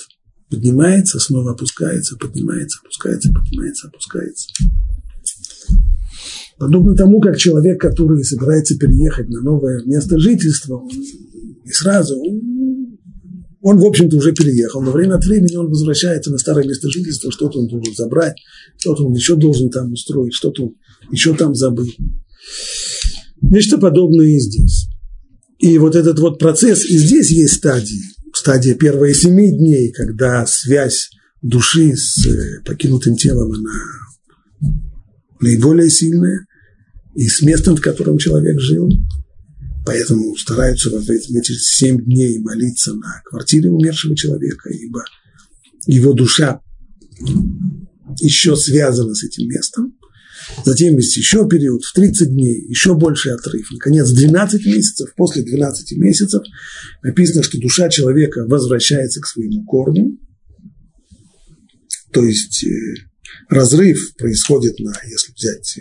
[0.50, 4.50] поднимается, снова опускается, поднимается, опускается, поднимается, опускается.
[6.58, 10.84] Подобно тому, как человек, который собирается переехать на новое место жительства,
[11.64, 12.22] не сразу,
[13.78, 17.60] в общем-то, уже переехал, но время от времени он возвращается на старое место жительства, что-то
[17.60, 18.36] он должен забрать,
[18.78, 20.76] что-то он еще должен там устроить, что-то он
[21.12, 21.88] еще там забыл.
[23.42, 24.88] Нечто подобное и здесь.
[25.60, 28.02] И вот этот вот процесс, и здесь есть стадии.
[28.34, 31.10] Стадия первые семи дней, когда связь
[31.42, 34.72] души с э, покинутым телом, она
[35.40, 36.48] наиболее сильная
[37.16, 38.90] и с местом, в котором человек жил.
[39.92, 45.04] Поэтому стараются в эти семь дней молиться на квартире умершего человека, ибо
[45.86, 46.62] его душа
[48.22, 49.98] еще связана с этим местом.
[50.64, 53.70] Затем есть еще период в 30 дней, еще больший отрыв.
[53.72, 55.14] Наконец, 12 месяцев.
[55.18, 56.42] После 12 месяцев
[57.04, 60.18] написано, что душа человека возвращается к своему корню.
[62.14, 62.70] То есть э,
[63.50, 65.80] разрыв происходит на, если взять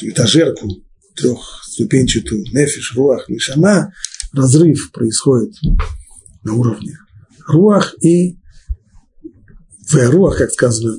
[0.00, 0.84] этажерку
[1.16, 3.92] трехступенчатую нефиш, руах, нишама,
[4.32, 5.54] разрыв происходит
[6.42, 6.96] на уровне
[7.46, 8.38] руах и
[9.88, 10.96] в руах, как сказано,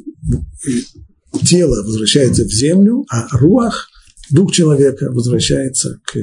[1.44, 3.90] тело возвращается в землю, а руах,
[4.30, 6.18] дух человека, возвращается к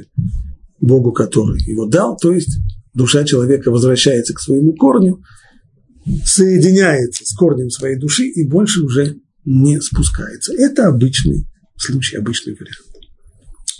[0.80, 2.56] Богу, который его дал, то есть
[2.94, 5.22] душа человека возвращается к своему корню,
[6.24, 10.54] соединяется с корнем своей души и больше уже не спускается.
[10.54, 12.89] Это обычный случай, обычный вариант.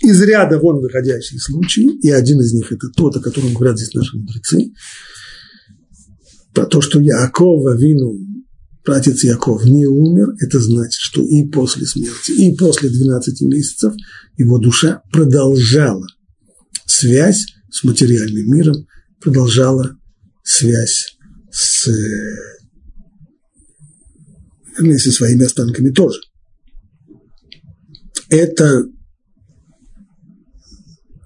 [0.03, 3.93] Из ряда вон выходящие случаи, и один из них это тот, о котором говорят здесь
[3.93, 4.71] наши мудрецы,
[6.53, 8.17] про то, что Якова вину,
[8.83, 13.93] братец Яков не умер, это значит, что и после смерти, и после 12 месяцев
[14.37, 16.07] его душа продолжала
[16.85, 18.87] связь с материальным миром,
[19.21, 19.95] продолжала
[20.43, 21.15] связь
[21.51, 21.87] с,
[24.77, 26.19] вернее, со своими останками тоже.
[28.29, 28.85] Это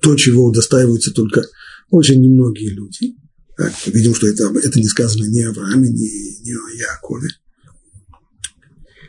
[0.06, 1.42] то, чего удостаиваются только
[1.90, 3.16] очень немногие люди.
[3.58, 7.30] Так, видим, что это, это не сказано ни о Аврааме, ни, ни о Якове.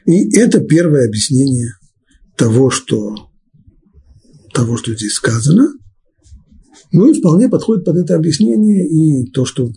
[0.07, 1.75] И это первое объяснение
[2.35, 3.29] того, что,
[4.55, 5.69] того, что здесь сказано.
[6.93, 9.71] Ну и вполне подходит под это объяснение и то, что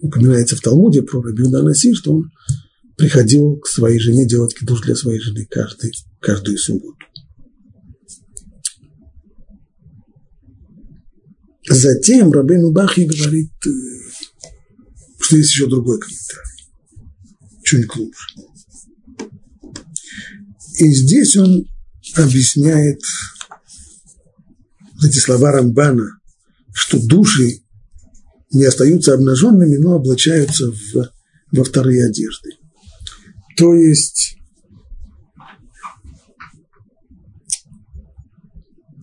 [0.00, 2.32] упоминается в Талмуде про Рабиуда Наси, что он
[2.96, 6.98] приходил к своей жене делать кидуш для своей жены каждый, каждую субботу.
[11.68, 13.70] Затем Рабейну Бахи говорит, э,
[15.20, 16.68] что есть еще другой комментарий,
[17.62, 18.28] чуть глубже.
[20.78, 21.66] И здесь он
[22.16, 23.00] объясняет
[25.02, 26.18] эти слова Рамбана,
[26.72, 27.62] что души
[28.52, 31.10] не остаются обнаженными, но облачаются в,
[31.52, 32.50] во вторые одежды.
[33.56, 34.36] То есть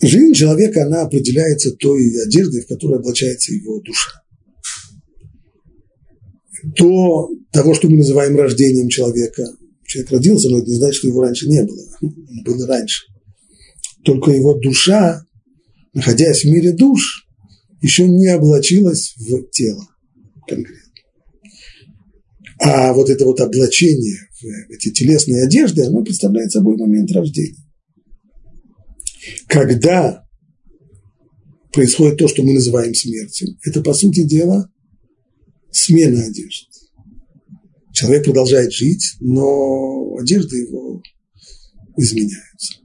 [0.02, 4.12] Жизнь человека, она определяется той одеждой, в которой облачается его душа.
[6.78, 9.47] До того, что мы называем рождением человека.
[9.86, 11.84] Человек родился, но это не значит, что его раньше не было.
[12.02, 13.06] Он был раньше.
[14.04, 15.24] Только его душа
[15.93, 17.28] находясь в мире душ,
[17.82, 19.88] еще не облачилась в тело
[20.47, 20.82] конкретно.
[22.60, 27.58] А вот это вот облачение в эти телесные одежды, оно представляет собой момент рождения.
[29.47, 30.26] Когда
[31.72, 34.69] происходит то, что мы называем смертью, это, по сути дела,
[35.72, 36.67] смена одежды.
[37.93, 41.01] Человек продолжает жить, но одежда его
[41.97, 42.76] изменяется.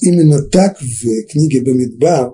[0.00, 2.32] Именно так в книге Бамидбар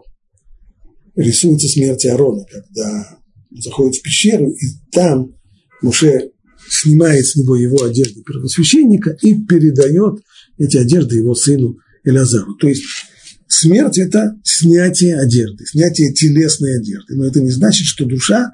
[1.16, 5.34] рисуется смерть Аарона, когда он заходит в пещеру, и там
[5.82, 6.30] Муше
[6.70, 10.22] снимает с него его одежды первосвященника и передает
[10.58, 12.54] эти одежды его сыну Элязару.
[12.56, 12.84] То есть
[13.46, 17.16] смерть– это снятие одежды, снятие телесной одежды.
[17.16, 18.52] Но это не значит, что душа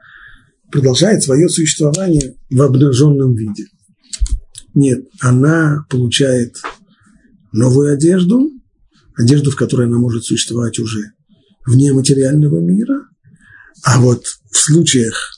[0.71, 3.67] продолжает свое существование в обнаженном виде.
[4.75, 6.57] Нет, она получает
[7.53, 8.51] новую одежду,
[9.17, 11.13] одежду, в которой она может существовать уже
[11.65, 13.07] вне материального мира,
[13.83, 15.33] а вот в случаях,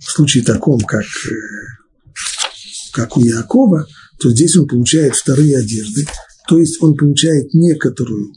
[0.00, 2.20] в случае таком, как, э,
[2.92, 3.86] как у Якова,
[4.20, 6.06] то здесь он получает вторые одежды,
[6.48, 8.32] то есть он получает некоторую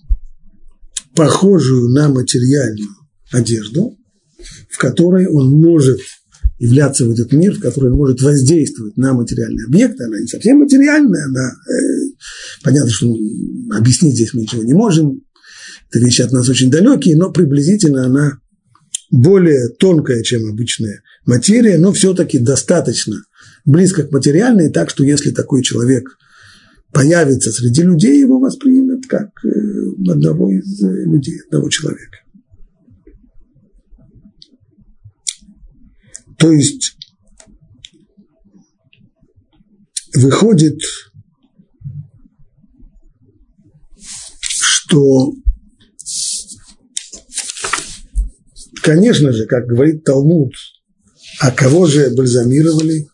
[1.16, 2.96] похожую на материальную
[3.32, 3.98] одежду,
[4.70, 6.00] в которой он может
[6.60, 10.60] являться в этот мир, в который он может воздействовать на материальные объекты, она не совсем
[10.60, 12.12] материальная, она, э,
[12.64, 13.14] понятно, что
[13.76, 15.22] объяснить здесь мы ничего не можем,
[15.90, 18.40] это вещи от нас очень далекие, но приблизительно она
[19.12, 23.18] более тонкая, чем обычная материя, но все-таки достаточно
[23.66, 26.18] близко к материальной, так что если такой человек
[26.92, 29.50] появится среди людей, его воспримут как э,
[30.10, 32.18] одного из э, людей, одного человека.
[36.38, 36.98] То есть
[40.14, 40.80] выходит,
[44.40, 45.34] что
[48.84, 50.52] Конечно же, как говорит Талмуд,
[51.40, 53.08] а кого же бальзамировали,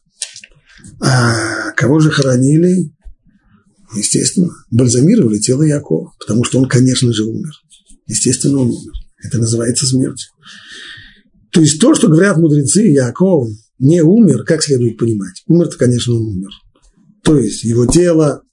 [1.02, 2.94] а кого же хоронили?
[3.96, 7.52] Естественно, бальзамировали тело Якова, потому что он, конечно же, умер.
[8.06, 8.94] Естественно, он умер.
[9.24, 10.30] Это называется смертью.
[11.52, 15.44] То есть то, что говорят мудрецы, Яков не умер, как следует понимать.
[15.48, 16.52] Умер-то, конечно, он умер.
[17.24, 18.44] То есть его тело,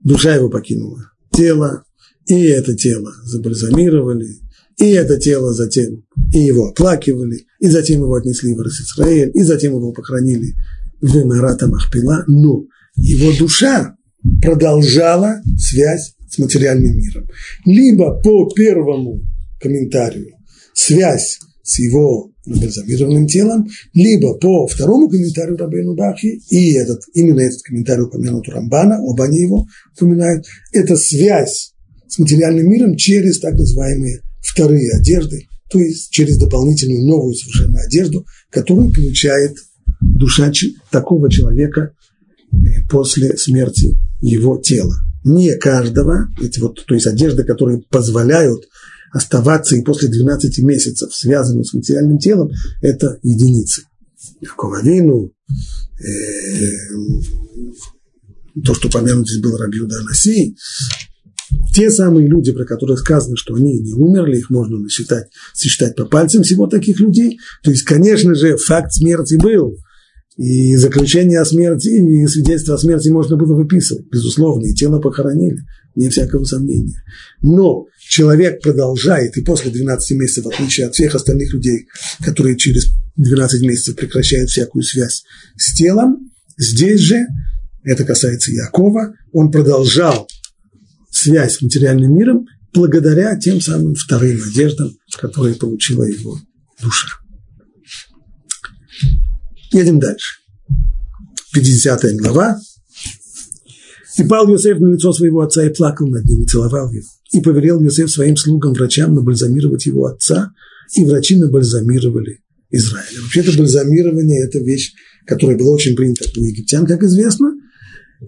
[0.00, 1.10] душа его покинула.
[1.32, 1.84] Тело,
[2.26, 4.40] и это тело забальзамировали,
[4.78, 9.74] и это тело затем, и его оплакивали, и затем его отнесли в Израиль, и затем
[9.74, 10.54] его похоронили
[11.00, 12.64] в Марата Махпила, но
[12.96, 13.96] его душа
[14.42, 17.28] продолжала связь с материальным миром.
[17.64, 19.20] Либо по первому
[19.60, 20.36] комментарию
[20.72, 27.62] связь с его бальзамированным телом, либо по второму комментарию Рабейну Бахи, и этот, именно этот
[27.62, 29.66] комментарий упомянут Рамбана, оба они его
[29.96, 31.72] упоминают, это связь
[32.06, 38.26] с материальным миром через так называемые вторые одежды, то есть через дополнительную новую совершенно одежду,
[38.50, 39.56] которую получает
[40.04, 40.52] душа
[40.90, 41.92] такого человека
[42.52, 44.94] э, после смерти его тела.
[45.24, 48.64] Не каждого, эти вот, то есть одежды, которые позволяют
[49.12, 52.50] оставаться и после 12 месяцев связанным с материальным телом,
[52.82, 53.82] это единицы.
[54.40, 55.32] Якововину,
[56.00, 56.70] э,
[58.64, 60.56] то, что помянут здесь был Рабиуда Анаси,
[61.72, 66.04] те самые люди, про которых сказано, что они не умерли, их можно насчитать, сосчитать по
[66.04, 67.38] пальцам всего таких людей.
[67.62, 69.76] То есть, конечно же, факт смерти был.
[70.36, 75.60] И заключение о смерти, и свидетельство о смерти можно было выписывать, безусловно, и тело похоронили,
[75.94, 77.04] не всякого сомнения.
[77.40, 81.86] Но человек продолжает, и после 12 месяцев, в отличие от всех остальных людей,
[82.24, 85.22] которые через 12 месяцев прекращают всякую связь
[85.56, 87.26] с телом, здесь же,
[87.84, 90.26] это касается Якова, он продолжал
[91.12, 96.40] связь с материальным миром благодаря тем самым вторым одеждам, которые получила его
[96.82, 97.06] душа.
[99.74, 100.36] Едем дальше.
[101.52, 102.60] 50 глава.
[104.16, 107.08] «И пал Йосеф на лицо своего отца и плакал над ним, и целовал его.
[107.32, 110.52] И повелел Йосеф своим слугам, врачам, набальзамировать его отца,
[110.96, 112.38] и врачи набальзамировали
[112.70, 113.22] Израиля.
[113.22, 114.92] Вообще-то бальзамирование– это вещь,
[115.26, 117.50] которая была очень принята у египтян, как известно,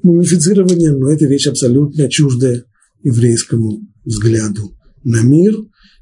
[0.02, 2.64] мумифицирование, но это вещь абсолютно чуждая
[3.04, 5.54] еврейскому взгляду на мир,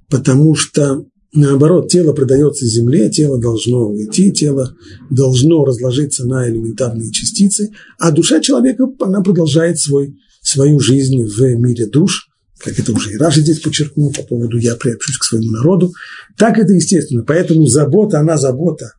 [0.08, 1.04] потому что
[1.34, 4.76] наоборот, тело продается земле, тело должно уйти, тело
[5.10, 11.86] должно разложиться на элементарные частицы, а душа человека, она продолжает свой, свою жизнь в мире
[11.86, 12.28] душ,
[12.58, 15.92] как это уже и Раша здесь подчеркнул по поводу «я приобщусь к своему народу»,
[16.38, 18.92] так это естественно, поэтому забота, она забота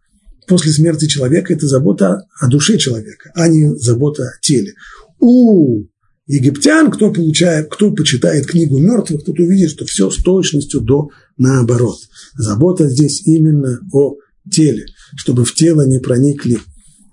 [0.47, 4.73] после смерти человека, это забота о душе человека, а не забота о теле.
[5.19, 5.85] У
[6.27, 11.97] египтян, кто, получает, кто почитает книгу мертвых, тот увидит, что все с точностью до наоборот.
[12.35, 14.15] Забота здесь именно о
[14.51, 16.59] теле, чтобы в тело не проникли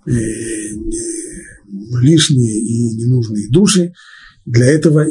[0.07, 0.11] э,
[2.01, 3.93] лишние и ненужные души.
[4.45, 5.07] Для этого,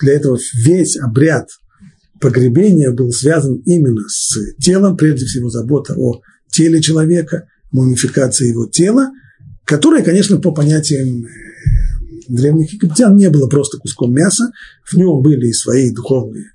[0.00, 1.48] для этого весь обряд
[2.20, 9.10] погребения был связан именно с телом, прежде всего забота о теле человека, мумификация его тела,
[9.64, 11.28] которая, конечно, по понятиям э,
[12.28, 14.50] древних египтян не было просто куском мяса,
[14.84, 16.52] в нем были и свои духовные,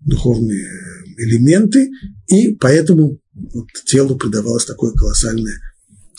[0.00, 0.68] духовные
[1.16, 1.90] элементы,
[2.28, 5.60] и поэтому вот телу придавалось такое колоссальное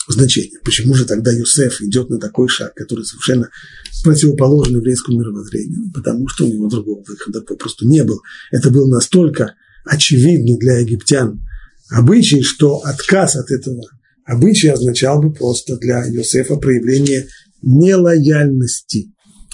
[0.08, 0.58] значение.
[0.64, 3.48] Почему же тогда Юсеф идет на такой шаг, который совершенно
[4.04, 5.90] противоположен еврейскому мировоззрению?
[5.92, 8.20] Потому что у него другого выхода попросту не было.
[8.52, 11.40] Это был настолько очевидный для египтян
[11.90, 13.82] обычай, что отказ от этого
[14.24, 17.26] обычая означал бы просто для Юсефа проявление
[17.62, 19.12] нелояльности.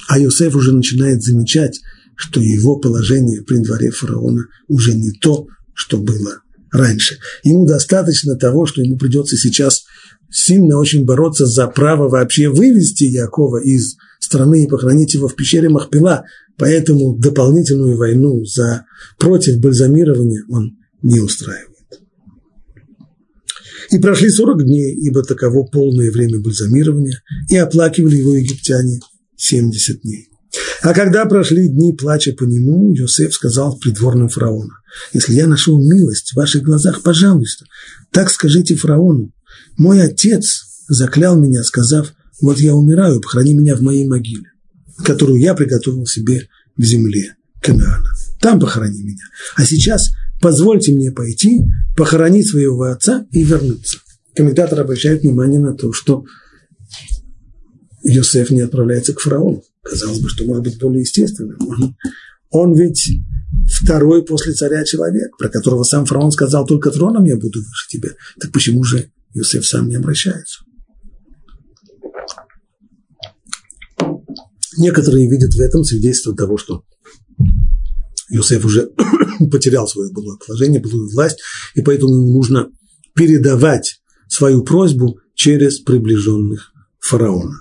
[0.09, 1.80] А Юсеф уже начинает замечать,
[2.17, 7.19] что его положение при дворе фараона уже не то, что было раньше.
[7.45, 9.85] Ему достаточно того, что ему придется сейчас
[10.31, 15.69] сильно очень бороться за право вообще вывести Якова из страны и похоронить его в пещере
[15.69, 16.25] Махпила,
[16.57, 18.87] поэтому дополнительную войну за,
[19.19, 21.69] против бальзамирования он не устраивает.
[23.91, 29.01] И прошли 40 дней, ибо таково полное время бальзамирования, и оплакивали его египтяне
[29.37, 30.32] 70 дней.
[30.83, 34.72] А когда прошли дни плача по нему, Йосеф сказал придворным фараону,
[35.12, 37.66] «Если я нашел милость в ваших глазах, пожалуйста,
[38.11, 39.33] так скажите фараону,
[39.76, 44.51] мой отец заклял меня, сказав, вот я умираю, похорони меня в моей могиле,
[45.05, 48.09] которую я приготовил себе в земле Канаана.
[48.41, 49.22] Там похорони меня.
[49.55, 50.11] А сейчас
[50.41, 51.61] позвольте мне пойти,
[51.97, 53.99] похоронить своего отца и вернуться.
[54.35, 56.24] Комментатор обращает внимание на то, что
[58.03, 59.62] Йосеф не отправляется к фараону.
[59.83, 61.57] Казалось бы, что может быть более естественно.
[62.51, 63.11] Он, ведь
[63.66, 68.11] второй после царя человек, про которого сам фараон сказал, только троном я буду выше тебя.
[68.41, 70.64] Так почему же Йосеф сам не обращается?
[74.78, 76.85] Некоторые видят в этом свидетельство того, что
[78.30, 78.91] Иосиф уже
[79.51, 81.41] потерял свое былое положение, былую власть,
[81.74, 82.70] и поэтому ему нужно
[83.14, 87.61] передавать свою просьбу через приближенных фараона.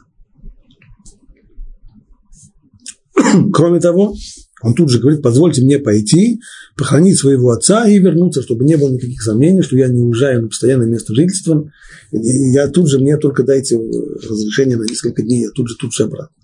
[3.54, 4.16] Кроме того,
[4.62, 6.40] он тут же говорит, позвольте мне пойти,
[6.78, 10.48] похоронить своего отца и вернуться, чтобы не было никаких сомнений, что я не уезжаю на
[10.50, 11.72] постоянное место жительства.
[12.12, 16.04] Я тут же, мне только дайте разрешение на несколько дней, я тут же, тут же
[16.04, 16.36] обратно.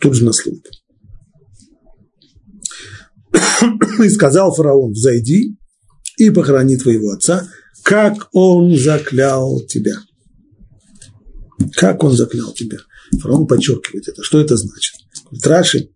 [0.00, 0.62] Тут же на службу.
[4.04, 5.56] И сказал фараон, взойди
[6.18, 7.46] и похорони твоего отца,
[7.82, 9.96] как он заклял тебя.
[11.74, 12.78] Как он заклял тебя.
[13.20, 14.22] Фараон подчеркивает это.
[14.22, 14.94] Что это значит?
[15.44, 15.90] Раши,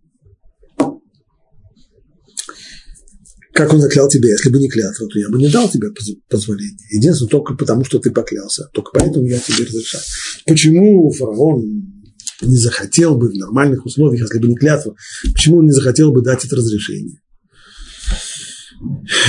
[3.61, 5.89] как он заклял тебя, если бы не клятва, то я бы не дал тебе
[6.31, 6.79] позволения.
[6.91, 8.71] Единственное, только потому, что ты поклялся.
[8.73, 10.03] Только поэтому я тебе разрешаю.
[10.47, 12.03] Почему фараон
[12.41, 14.95] не захотел бы в нормальных условиях, если бы не клятва,
[15.35, 17.19] почему он не захотел бы дать это разрешение?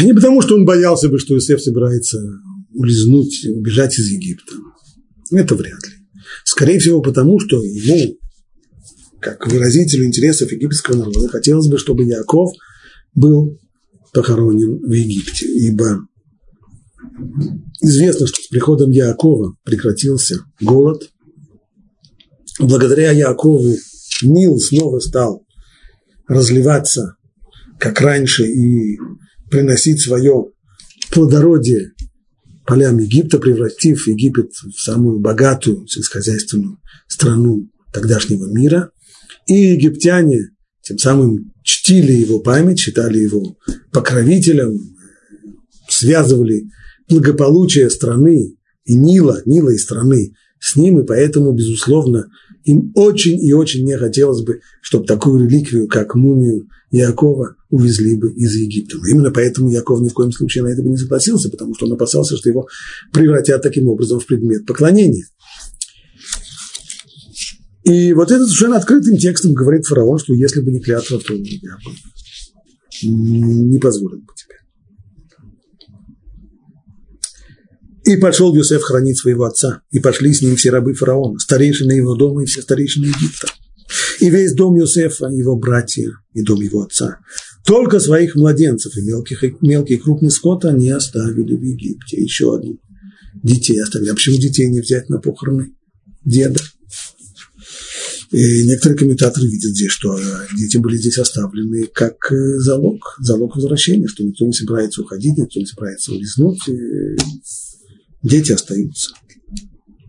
[0.01, 2.17] Не потому, что он боялся бы, что Иосиф собирается
[2.73, 4.53] улизнуть, убежать из Египта.
[5.31, 5.93] Это вряд ли.
[6.45, 8.17] Скорее всего, потому что ему,
[9.19, 12.53] как выразителю интересов египетского народа, хотелось бы, чтобы Яков
[13.13, 13.59] был
[14.13, 16.07] похоронен в Египте, ибо
[17.81, 21.09] известно, что с приходом Якова прекратился голод.
[22.59, 23.75] Благодаря Якову
[24.21, 25.45] Нил снова стал
[26.27, 27.15] разливаться,
[27.79, 28.97] как раньше, и
[29.49, 30.45] приносить свое
[31.11, 31.91] плодородие
[32.65, 38.91] полям Египта, превратив Египет в самую богатую сельскохозяйственную страну тогдашнего мира.
[39.47, 40.51] И египтяне
[40.81, 41.51] тем самым
[41.91, 43.57] чтили его память, считали его
[43.91, 44.95] покровителем,
[45.89, 46.63] связывали
[47.09, 52.27] благополучие страны и Нила, Нила и страны с ним, и поэтому, безусловно,
[52.63, 58.31] им очень и очень не хотелось бы, чтобы такую реликвию, как мумию Якова, увезли бы
[58.33, 58.97] из Египта.
[58.97, 61.87] Но именно поэтому Яков ни в коем случае на это бы не согласился, потому что
[61.87, 62.67] он опасался, что его
[63.11, 65.25] превратят таким образом в предмет поклонения.
[67.83, 71.41] И вот этот совершенно открытым текстом говорит фараон, что если бы не клятва, то я
[71.41, 71.91] бы
[73.03, 74.55] не позволил бы тебе.
[78.03, 82.15] И пошел Юсеф хранить своего отца, и пошли с ним все рабы фараона, старейшины его
[82.15, 83.47] дома и все старейшины Египта.
[84.19, 87.19] И весь дом Юсефа, его братья и дом его отца.
[87.65, 92.21] Только своих младенцев и мелких, и мелкий и крупный скот они оставили в Египте.
[92.21, 92.79] Еще одни
[93.43, 94.09] детей оставили.
[94.09, 95.73] А почему детей не взять на похороны
[96.25, 96.59] деда?
[98.31, 100.17] И некоторые комментаторы видят здесь, что
[100.57, 105.65] дети были здесь оставлены как залог, залог возвращения, что никто не собирается уходить, никто не
[105.65, 106.61] собирается улизнуть.
[108.23, 109.11] Дети остаются,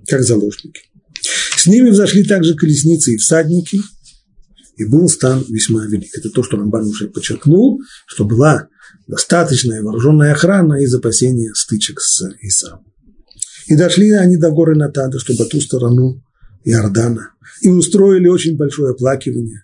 [0.07, 0.83] как заложники.
[1.57, 3.81] С ними взошли также колесницы и всадники,
[4.77, 6.17] и был стан весьма велик.
[6.17, 8.69] Это то, что Рамбан уже подчеркнул, что была
[9.09, 12.85] достаточная вооруженная охрана из опасения стычек с Исавом.
[13.67, 16.23] И дошли они до горы Натада, что по ту сторону
[16.65, 19.63] Иордана, и устроили очень большое оплакивание.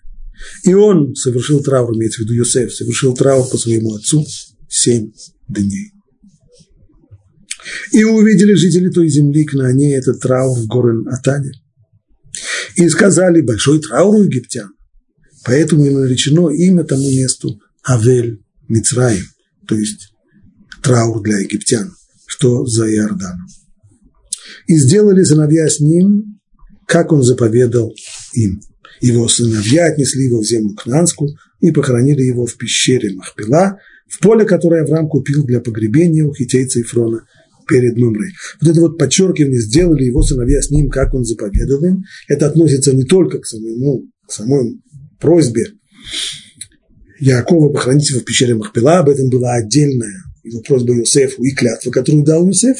[0.63, 4.25] И он совершил траур, имеется в виду Йосеф, совершил траур по своему отцу
[4.69, 5.11] семь
[5.47, 5.91] дней.
[7.91, 11.51] И увидели жители той земли к Кнаане этот траур в горы Натаде.
[12.75, 14.69] И сказали, большой траур у египтян.
[15.45, 19.25] Поэтому и наречено имя тому месту Авель Мицраим,
[19.67, 20.13] то есть
[20.83, 21.93] траур для египтян,
[22.27, 23.47] что за Иорданом.
[24.67, 26.38] И сделали сыновья с ним,
[26.89, 27.93] как он заповедал
[28.33, 28.61] им.
[28.99, 33.77] Его сыновья отнесли его в землю Кнанскую и похоронили его в пещере Махпила,
[34.07, 37.27] в поле, которое Авраам купил для погребения у хитейца Ифрона
[37.67, 38.31] перед Мымрой.
[38.59, 42.03] Вот это вот подчеркивание сделали его сыновья с ним, как он заповедал им.
[42.27, 44.79] Это относится не только к самому, к самой
[45.19, 45.67] просьбе
[47.19, 51.91] Якова похоронить его в пещере Махпила, об этом была отдельная его просьба Иосифу и клятва,
[51.91, 52.77] которую дал Иосиф.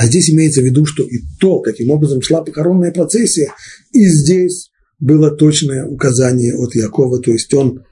[0.00, 3.52] А здесь имеется в виду, что и то, каким образом шла похоронная процессия,
[3.92, 7.84] и здесь было точное указание от Якова, то есть он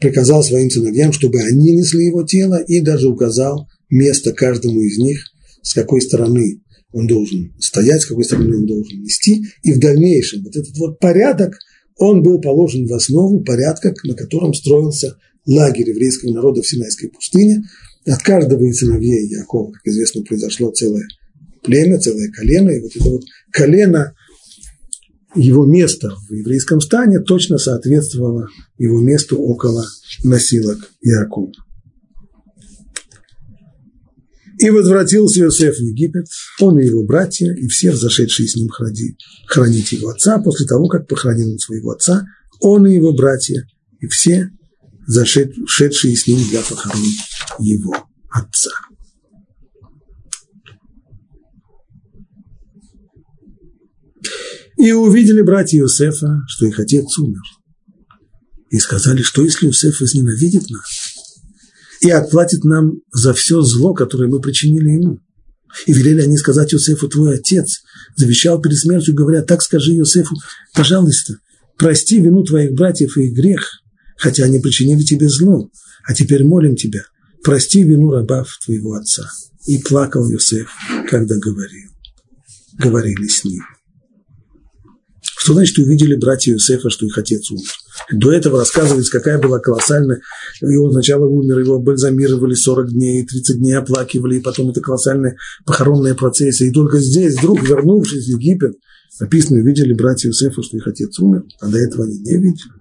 [0.00, 5.18] приказал своим сыновьям, чтобы они несли его тело, и даже указал место каждому из них,
[5.60, 10.44] с какой стороны он должен стоять, с какой стороны он должен нести, и в дальнейшем
[10.44, 11.58] вот этот вот порядок–
[11.96, 15.16] он был положен в основу порядка, на котором строился
[15.46, 17.62] лагерь еврейского народа в Синайской пустыне.
[18.06, 21.06] От каждого из сыновей Якова, как известно, произошло целое
[21.64, 24.14] племя, целое колено, и вот это вот колено,
[25.34, 28.48] его место в еврейском стане точно соответствовало
[28.78, 29.84] его месту около
[30.22, 31.50] носилок Якова.
[34.60, 36.26] И возвратился Иосиф в Египет,
[36.60, 40.86] он и его братья, и все взошедшие с ним хранить, хранить его отца, после того,
[40.86, 42.24] как похоронил он своего отца,
[42.60, 43.66] он и его братья,
[44.00, 44.50] и все
[45.06, 47.02] зашедшие с ним для похорон
[47.58, 47.94] его
[48.30, 48.70] отца.
[54.76, 57.42] И увидели братья Иосифа, что их отец умер.
[58.70, 61.14] И сказали, что если Иосиф возненавидит нас,
[62.00, 65.20] и отплатит нам за все зло, которое мы причинили ему.
[65.86, 67.82] И велели они сказать Иосифу, твой отец
[68.16, 70.36] завещал перед смертью, говоря, так скажи Иосифу,
[70.74, 71.38] пожалуйста,
[71.78, 73.70] прости вину твоих братьев и их грех,
[74.16, 75.70] хотя они причинили тебе зло,
[76.06, 77.04] а теперь молим тебя,
[77.42, 79.28] прости вину рабов твоего отца.
[79.66, 80.70] И плакал Иосиф,
[81.08, 81.90] когда говорил,
[82.78, 83.62] говорили с ним.
[85.44, 87.68] Что значит увидели братья Иосифа, что их отец умер?
[88.10, 90.22] До этого рассказывается, какая была колоссальная...
[90.62, 95.36] Его сначала умер, его бальзамировали 40 дней, 30 дней оплакивали, и потом это колоссальная
[95.66, 96.66] похоронная процессия.
[96.66, 98.76] И только здесь, вдруг, вернувшись в Египет,
[99.20, 102.72] написано, увидели братья Иосифа, что их отец умер, а до этого они не видели.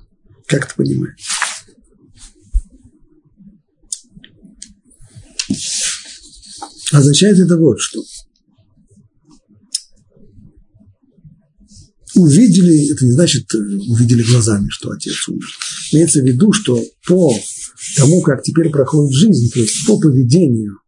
[0.48, 1.20] Как это понимаешь?
[6.94, 8.02] Означает это вот что–
[12.16, 15.46] увидели, это не значит э, увидели глазами, что отец умер.
[15.92, 17.34] Имеется в виду, что по
[17.98, 20.80] тому, как теперь проходит жизнь, то есть по поведению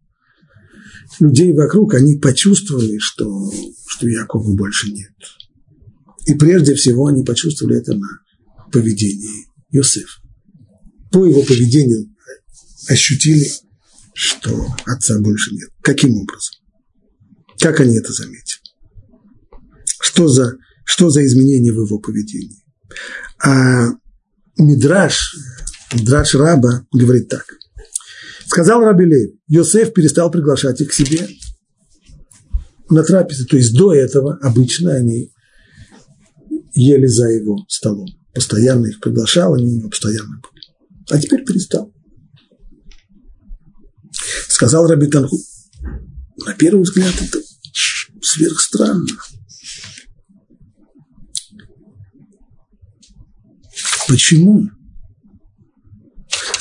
[1.19, 3.51] людей вокруг, они почувствовали, что,
[3.87, 5.13] что Якова больше нет.
[6.25, 8.07] И прежде всего они почувствовали это на
[8.71, 10.21] поведении Иосифа.
[11.11, 12.09] По его поведению
[12.87, 13.49] ощутили,
[14.13, 15.69] что отца больше нет.
[15.81, 16.55] Каким образом?
[17.59, 18.59] Как они это заметили?
[19.99, 22.63] Что за что за изменения в его поведении.
[23.43, 23.89] А
[24.57, 25.35] Мидраш,
[25.93, 27.45] Мидраш Раба говорит так.
[28.47, 31.27] Сказал Раби Лев, Йосеф перестал приглашать их к себе
[32.89, 33.45] на трапезу.
[33.47, 35.33] То есть до этого обычно они
[36.73, 38.07] ели за его столом.
[38.33, 40.63] Постоянно их приглашал, они у него постоянно были.
[41.09, 41.91] А теперь перестал.
[44.47, 45.37] Сказал Раби Танху,
[46.45, 47.39] на первый взгляд это
[48.21, 49.07] сверхстранно.
[54.07, 54.69] Почему?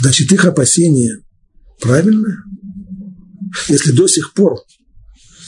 [0.01, 1.20] Значит, их опасение
[1.80, 2.38] правильное?
[3.68, 4.59] Если до сих пор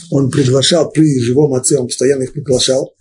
[0.09, 2.93] он приглашал при живом отце, он постоянно их приглашал,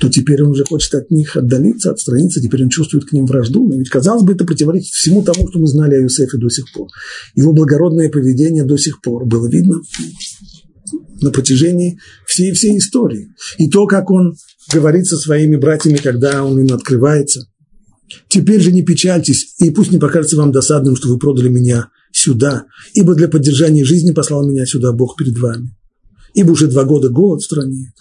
[0.00, 3.66] то теперь он уже хочет от них отдалиться, отстраниться, теперь он чувствует к ним вражду.
[3.66, 6.70] Но ведь, казалось бы, это противоречит всему тому, что мы знали о Юсефе до сих
[6.72, 6.88] пор.
[7.34, 9.80] Его благородное поведение до сих пор было видно
[11.20, 13.28] на протяжении всей всей истории.
[13.58, 14.34] И то, как он
[14.72, 17.46] говорит со своими братьями, когда он им открывается.
[18.28, 22.66] Теперь же не печальтесь, и пусть не покажется вам досадным, что вы продали меня сюда,
[22.94, 25.74] ибо для поддержания жизни послал меня сюда Бог перед вами.
[26.34, 27.92] Ибо уже два года голод в стране.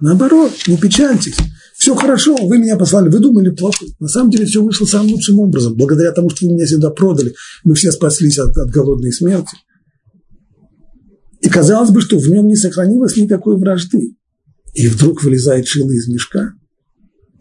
[0.00, 1.36] Наоборот, не печальтесь.
[1.76, 3.84] Все хорошо, вы меня послали, вы думали плохо.
[3.98, 5.74] На самом деле все вышло самым лучшим образом.
[5.74, 7.34] Благодаря тому, что вы меня сюда продали,
[7.64, 9.56] мы все спаслись от, от голодной смерти.
[11.40, 14.16] И казалось бы, что в нем не сохранилось никакой вражды.
[14.74, 16.52] И вдруг вылезает шило из мешка.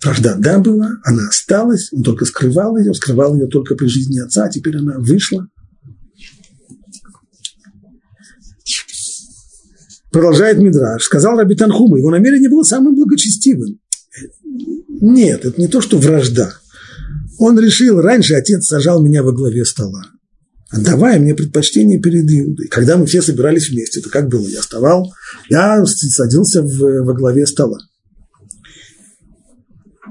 [0.03, 4.45] Вражда, да, была, она осталась, он только скрывал ее, скрывал ее только при жизни отца,
[4.45, 5.47] а теперь она вышла.
[10.11, 11.03] Продолжает Мидраш.
[11.03, 13.79] Сказал Раби Танхума, его намерение было самым благочестивым.
[14.89, 16.53] Нет, это не то, что вражда.
[17.37, 20.03] Он решил, раньше отец сажал меня во главе стола
[20.71, 22.67] отдавая мне предпочтение перед Иудой.
[22.67, 24.47] Когда мы все собирались вместе, то как было?
[24.47, 25.11] Я вставал,
[25.49, 27.77] я садился в, во главе стола.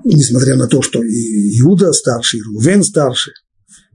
[0.04, 3.32] Несмотря на то, что и Иуда старший, и Рувен старший,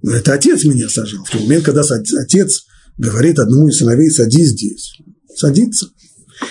[0.01, 1.23] но это отец меня сажал.
[1.25, 2.65] В тот момент, когда отец
[2.97, 4.93] говорит одному из сыновей, садись здесь,
[5.35, 5.87] садится.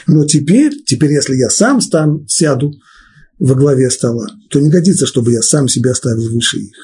[0.07, 2.73] Но теперь, теперь, если я сам стану, сяду
[3.39, 6.77] во главе стола, то не годится, чтобы я сам себя ставил выше их.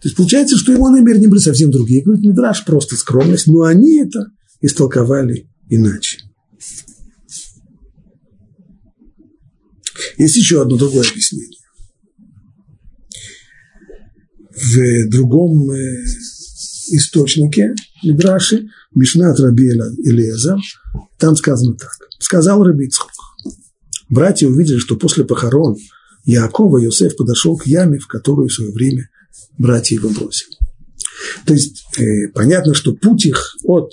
[0.00, 2.02] То есть получается, что его намерения были совсем другие.
[2.02, 4.26] Говорит, Мидраш просто скромность, но они это
[4.60, 6.18] истолковали иначе.
[10.18, 11.58] Есть еще одно другое объяснение.
[14.62, 16.04] В другом э,
[16.90, 20.56] источнике Мидраши, Мишнат Раби Элеза,
[21.18, 21.90] там сказано так.
[22.18, 23.10] Сказал Раби Ицхок.
[24.08, 25.76] Братья увидели, что после похорон
[26.24, 29.08] Якова Иосиф подошел к яме, в которую в свое время
[29.58, 30.56] братья его бросили.
[31.46, 33.92] То есть э, понятно, что путь их от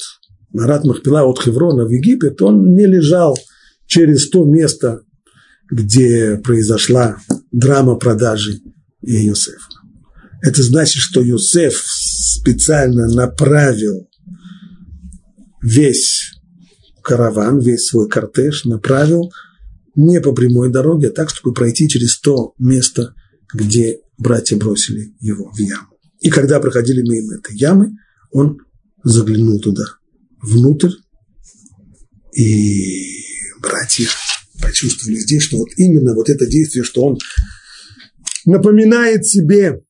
[0.51, 3.38] Марат Махпила, от Хеврона в Египет, он не лежал
[3.86, 5.01] через то место,
[5.72, 7.17] где произошла
[7.51, 8.59] драма продажи
[9.01, 9.79] Иосифа.
[10.42, 14.10] Это значит, что Иосиф специально направил
[15.62, 16.34] весь
[17.04, 19.32] караван, весь свой кортеж, направил
[19.96, 23.14] не по прямой дороге, а так, чтобы пройти через то место,
[23.54, 25.90] где братья бросили его в яму.
[26.22, 27.92] И когда проходили мимо этой ямы,
[28.32, 28.58] он
[29.04, 29.84] заглянул туда,
[30.42, 30.92] внутрь,
[32.34, 33.06] и
[33.62, 34.08] братья
[34.62, 37.18] почувствовали здесь, что вот именно вот это действие, что он
[38.46, 39.82] напоминает себе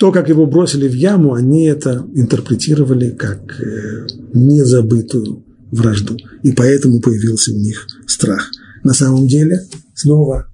[0.00, 6.16] то, как его бросили в яму, они это интерпретировали как э, незабытую вражду.
[6.42, 8.50] И поэтому появился у них страх.
[8.82, 9.60] На самом деле,
[9.94, 10.46] снова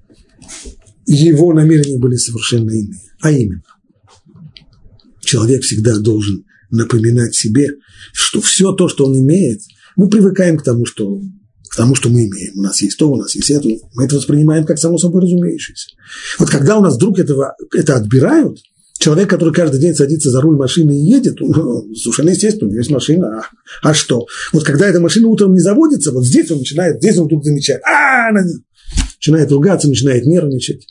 [1.07, 3.01] его намерения были совершенно иные.
[3.21, 3.63] А именно,
[5.21, 7.69] человек всегда должен напоминать себе,
[8.13, 9.61] что все то, что он имеет,
[9.95, 11.21] мы привыкаем к тому, что,
[11.69, 12.59] к тому, что мы имеем.
[12.59, 13.69] У нас есть то, у нас есть это.
[13.95, 15.91] Мы это воспринимаем как само собой разумеющееся.
[16.41, 18.59] Вот когда у нас вдруг этого, это отбирают,
[18.99, 22.91] человек, который каждый день садится за руль машины и едет, совершенно естественно, у него есть
[22.91, 24.27] машина, а, а что?
[24.53, 27.83] Вот когда эта машина утром не заводится, вот здесь он начинает, здесь он тут замечает,
[27.85, 30.87] а, начинает ругаться, начинает нервничать.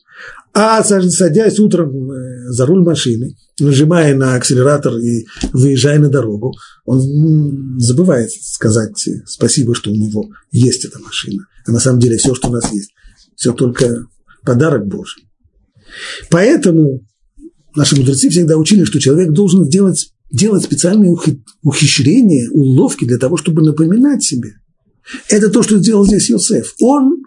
[0.53, 6.53] А садясь утром э, за руль машины, нажимая на акселератор и выезжая на дорогу,
[6.85, 11.45] он забывает сказать спасибо, что у него есть эта машина.
[11.67, 12.91] А на самом деле все, что у нас есть,
[13.35, 14.05] все только
[14.45, 15.27] подарок Божий.
[16.29, 17.01] Поэтому
[17.75, 21.15] наши мудрецы всегда учили, что человек должен сделать, делать специальные
[21.61, 24.55] ухищрения, уловки для того, чтобы напоминать себе.
[25.29, 26.75] Это то, что сделал здесь Йосеф.
[26.79, 27.23] Он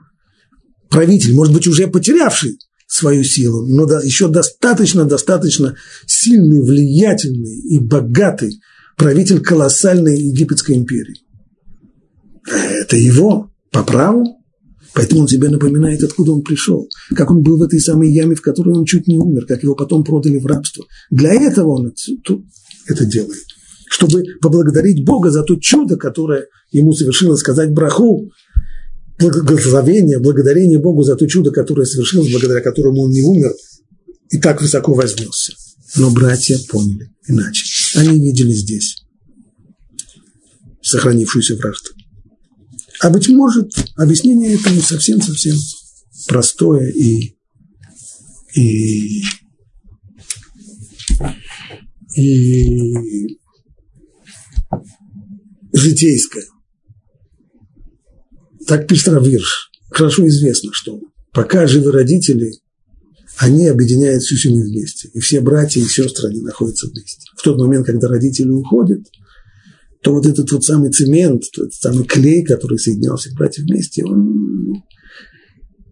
[0.88, 5.76] правитель, может быть, уже потерявший свою силу, но еще достаточно, достаточно
[6.07, 8.61] сильный, влиятельный и богатый
[8.96, 11.22] правитель колоссальной египетской империи.
[12.46, 14.38] Это его по праву,
[14.99, 18.42] поэтому он тебе напоминает, откуда он пришел, как он был в этой самой яме, в
[18.42, 20.84] которой он чуть не умер, как его потом продали в рабство.
[21.09, 21.94] Для этого он
[22.88, 23.44] это делает,
[23.88, 28.28] чтобы поблагодарить Бога за то чудо, которое ему совершило сказать браху,
[29.20, 33.53] благословение, благодарение Богу за то чудо, которое совершилось, благодаря которому он не умер
[34.30, 35.53] и так высоко вознесся.
[35.94, 37.64] Но братья поняли иначе.
[37.96, 39.05] Они видели здесь
[40.82, 41.90] сохранившуюся вражду.
[43.01, 45.57] А быть может, объяснение это не совсем-совсем
[46.26, 47.36] простое и,
[48.55, 49.22] и,
[52.16, 53.38] и
[55.72, 56.44] житейское.
[58.66, 59.70] Так пишет Равирш.
[59.90, 61.01] Хорошо известно, что
[61.32, 62.53] пока живы родители,
[63.38, 65.09] они объединяют всю семью вместе.
[65.14, 67.30] И все братья и сестры, они находятся вместе.
[67.36, 69.07] В тот момент, когда родители уходят,
[70.03, 74.82] то вот этот вот самый цемент, тот самый клей, который соединял всех братьев вместе, он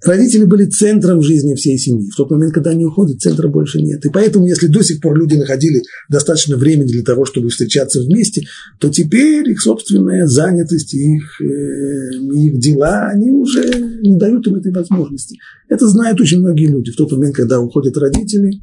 [0.06, 2.08] Родители были центром жизни всей семьи.
[2.10, 4.04] В тот момент, когда они уходят, центра больше нет.
[4.04, 8.42] И поэтому, если до сих пор люди находили достаточно времени для того, чтобы встречаться вместе,
[8.78, 13.64] то теперь их собственная занятость, их, э, их дела, они уже
[14.02, 15.38] не дают им этой возможности.
[15.68, 16.92] Это знают очень многие люди.
[16.92, 18.62] В тот момент, когда уходят родители,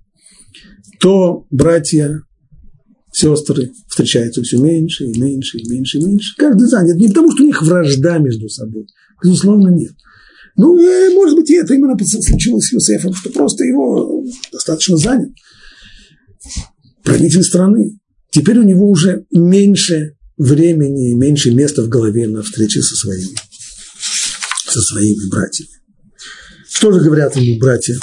[1.00, 2.22] то братья,
[3.14, 6.36] сестры встречаются все меньше и меньше и меньше и меньше.
[6.38, 6.97] Каждый занят.
[6.97, 8.88] Не потому, что у них вражда между собой.
[9.24, 9.93] Безусловно, нет.
[10.55, 10.76] Ну,
[11.14, 15.30] может быть, и это именно случилось с Юсефом, что просто его достаточно занят.
[17.03, 17.99] Правитель страны.
[18.32, 23.36] Теперь у него уже меньше времени и меньше места в голове на встрече со своими,
[24.68, 25.70] со своими братьями.
[26.68, 27.95] Что же говорят ему братья?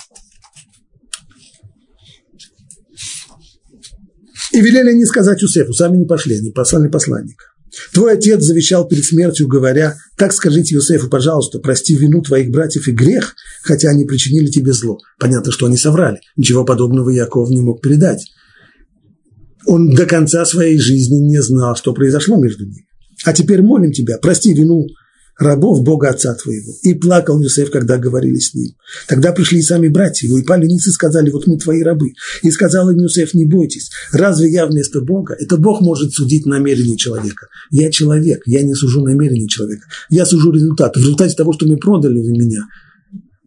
[4.52, 7.44] И велели они сказать Юсефу, сами не пошли, они послали посланника.
[7.92, 12.92] Твой отец завещал перед смертью, говоря, так скажите Юсефу, пожалуйста, прости вину твоих братьев и
[12.92, 14.98] грех, хотя они причинили тебе зло.
[15.18, 16.20] Понятно, что они соврали.
[16.36, 18.26] Ничего подобного Яков не мог передать.
[19.66, 22.86] Он до конца своей жизни не знал, что произошло между ними.
[23.24, 24.86] А теперь молим тебя, прости вину
[25.40, 26.74] рабов Бога Отца твоего.
[26.82, 28.74] И плакал Юсеф, когда говорили с ним.
[29.08, 32.12] Тогда пришли и сами братья его, и пали ниц и сказали, вот мы твои рабы.
[32.42, 35.34] И сказал им Юсеф, не бойтесь, разве я вместо Бога?
[35.38, 37.46] Это Бог может судить намерение человека.
[37.70, 39.86] Я человек, я не сужу намерение человека.
[40.10, 40.94] Я сужу результат.
[40.94, 42.66] В результате того, что мы продали вы меня,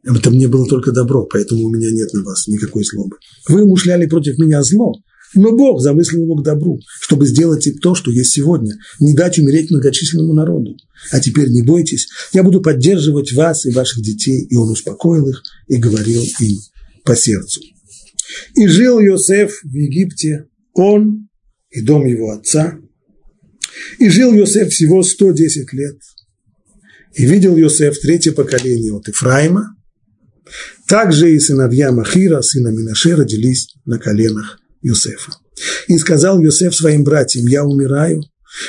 [0.04, 3.18] это мне было только добро, поэтому у меня нет на вас никакой злобы.
[3.48, 4.94] Вы умышляли против меня зло,
[5.36, 9.40] но Бог замыслил его к добру, чтобы сделать и то, что есть сегодня, не дать
[9.40, 10.78] умереть многочисленному народу.
[11.12, 14.46] А теперь не бойтесь, я буду поддерживать вас и ваших детей.
[14.50, 16.58] И он успокоил их и говорил им
[17.04, 17.62] по сердцу.
[18.56, 21.30] И жил Йосеф в Египте, он
[21.70, 22.78] и дом его отца.
[24.00, 25.98] И жил Йосеф всего 110 лет.
[27.16, 29.76] И видел Йосеф третье поколение от Ифраима.
[30.88, 35.32] Также и сыновья Махира, сына Минаше, родились на коленах Юсефа.
[35.88, 38.22] И сказал Юсеф своим братьям, я умираю,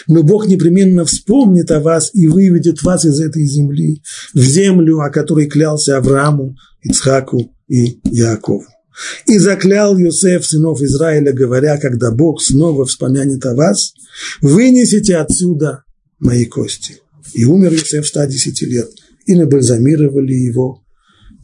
[0.06, 4.02] но Бог непременно вспомнит о вас и выведет вас из этой земли
[4.32, 8.64] в землю, о которой клялся Аврааму, Ицхаку и Якову.
[9.26, 13.92] И заклял Юсеф сынов Израиля, говоря, когда Бог снова вспомянет о вас,
[14.40, 15.82] вынесите отсюда
[16.20, 16.98] мои кости.
[17.34, 18.88] И умер Юсеф в 110 лет,
[19.26, 20.82] и набальзамировали его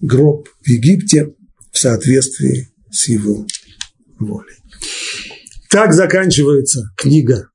[0.01, 1.35] гроб в Египте
[1.73, 3.47] в соответствии с его
[4.19, 4.60] волей.
[5.71, 7.49] Так заканчивается книга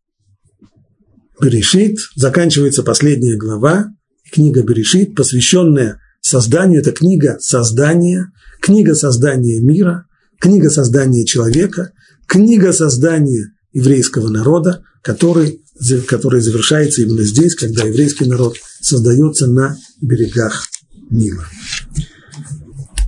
[1.41, 3.87] Берешит, заканчивается последняя глава,
[4.31, 10.05] книга Берешит, посвященная созданию, это книга создания, книга создания мира,
[10.39, 11.91] книга создания человека,
[12.25, 15.61] книга создания еврейского народа, который,
[16.07, 20.67] который завершается именно здесь, когда еврейский народ создается на берегах
[21.09, 21.45] Нила.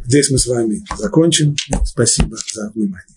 [0.06, 1.56] Здесь мы с вами закончим.
[1.84, 3.17] Спасибо за внимание.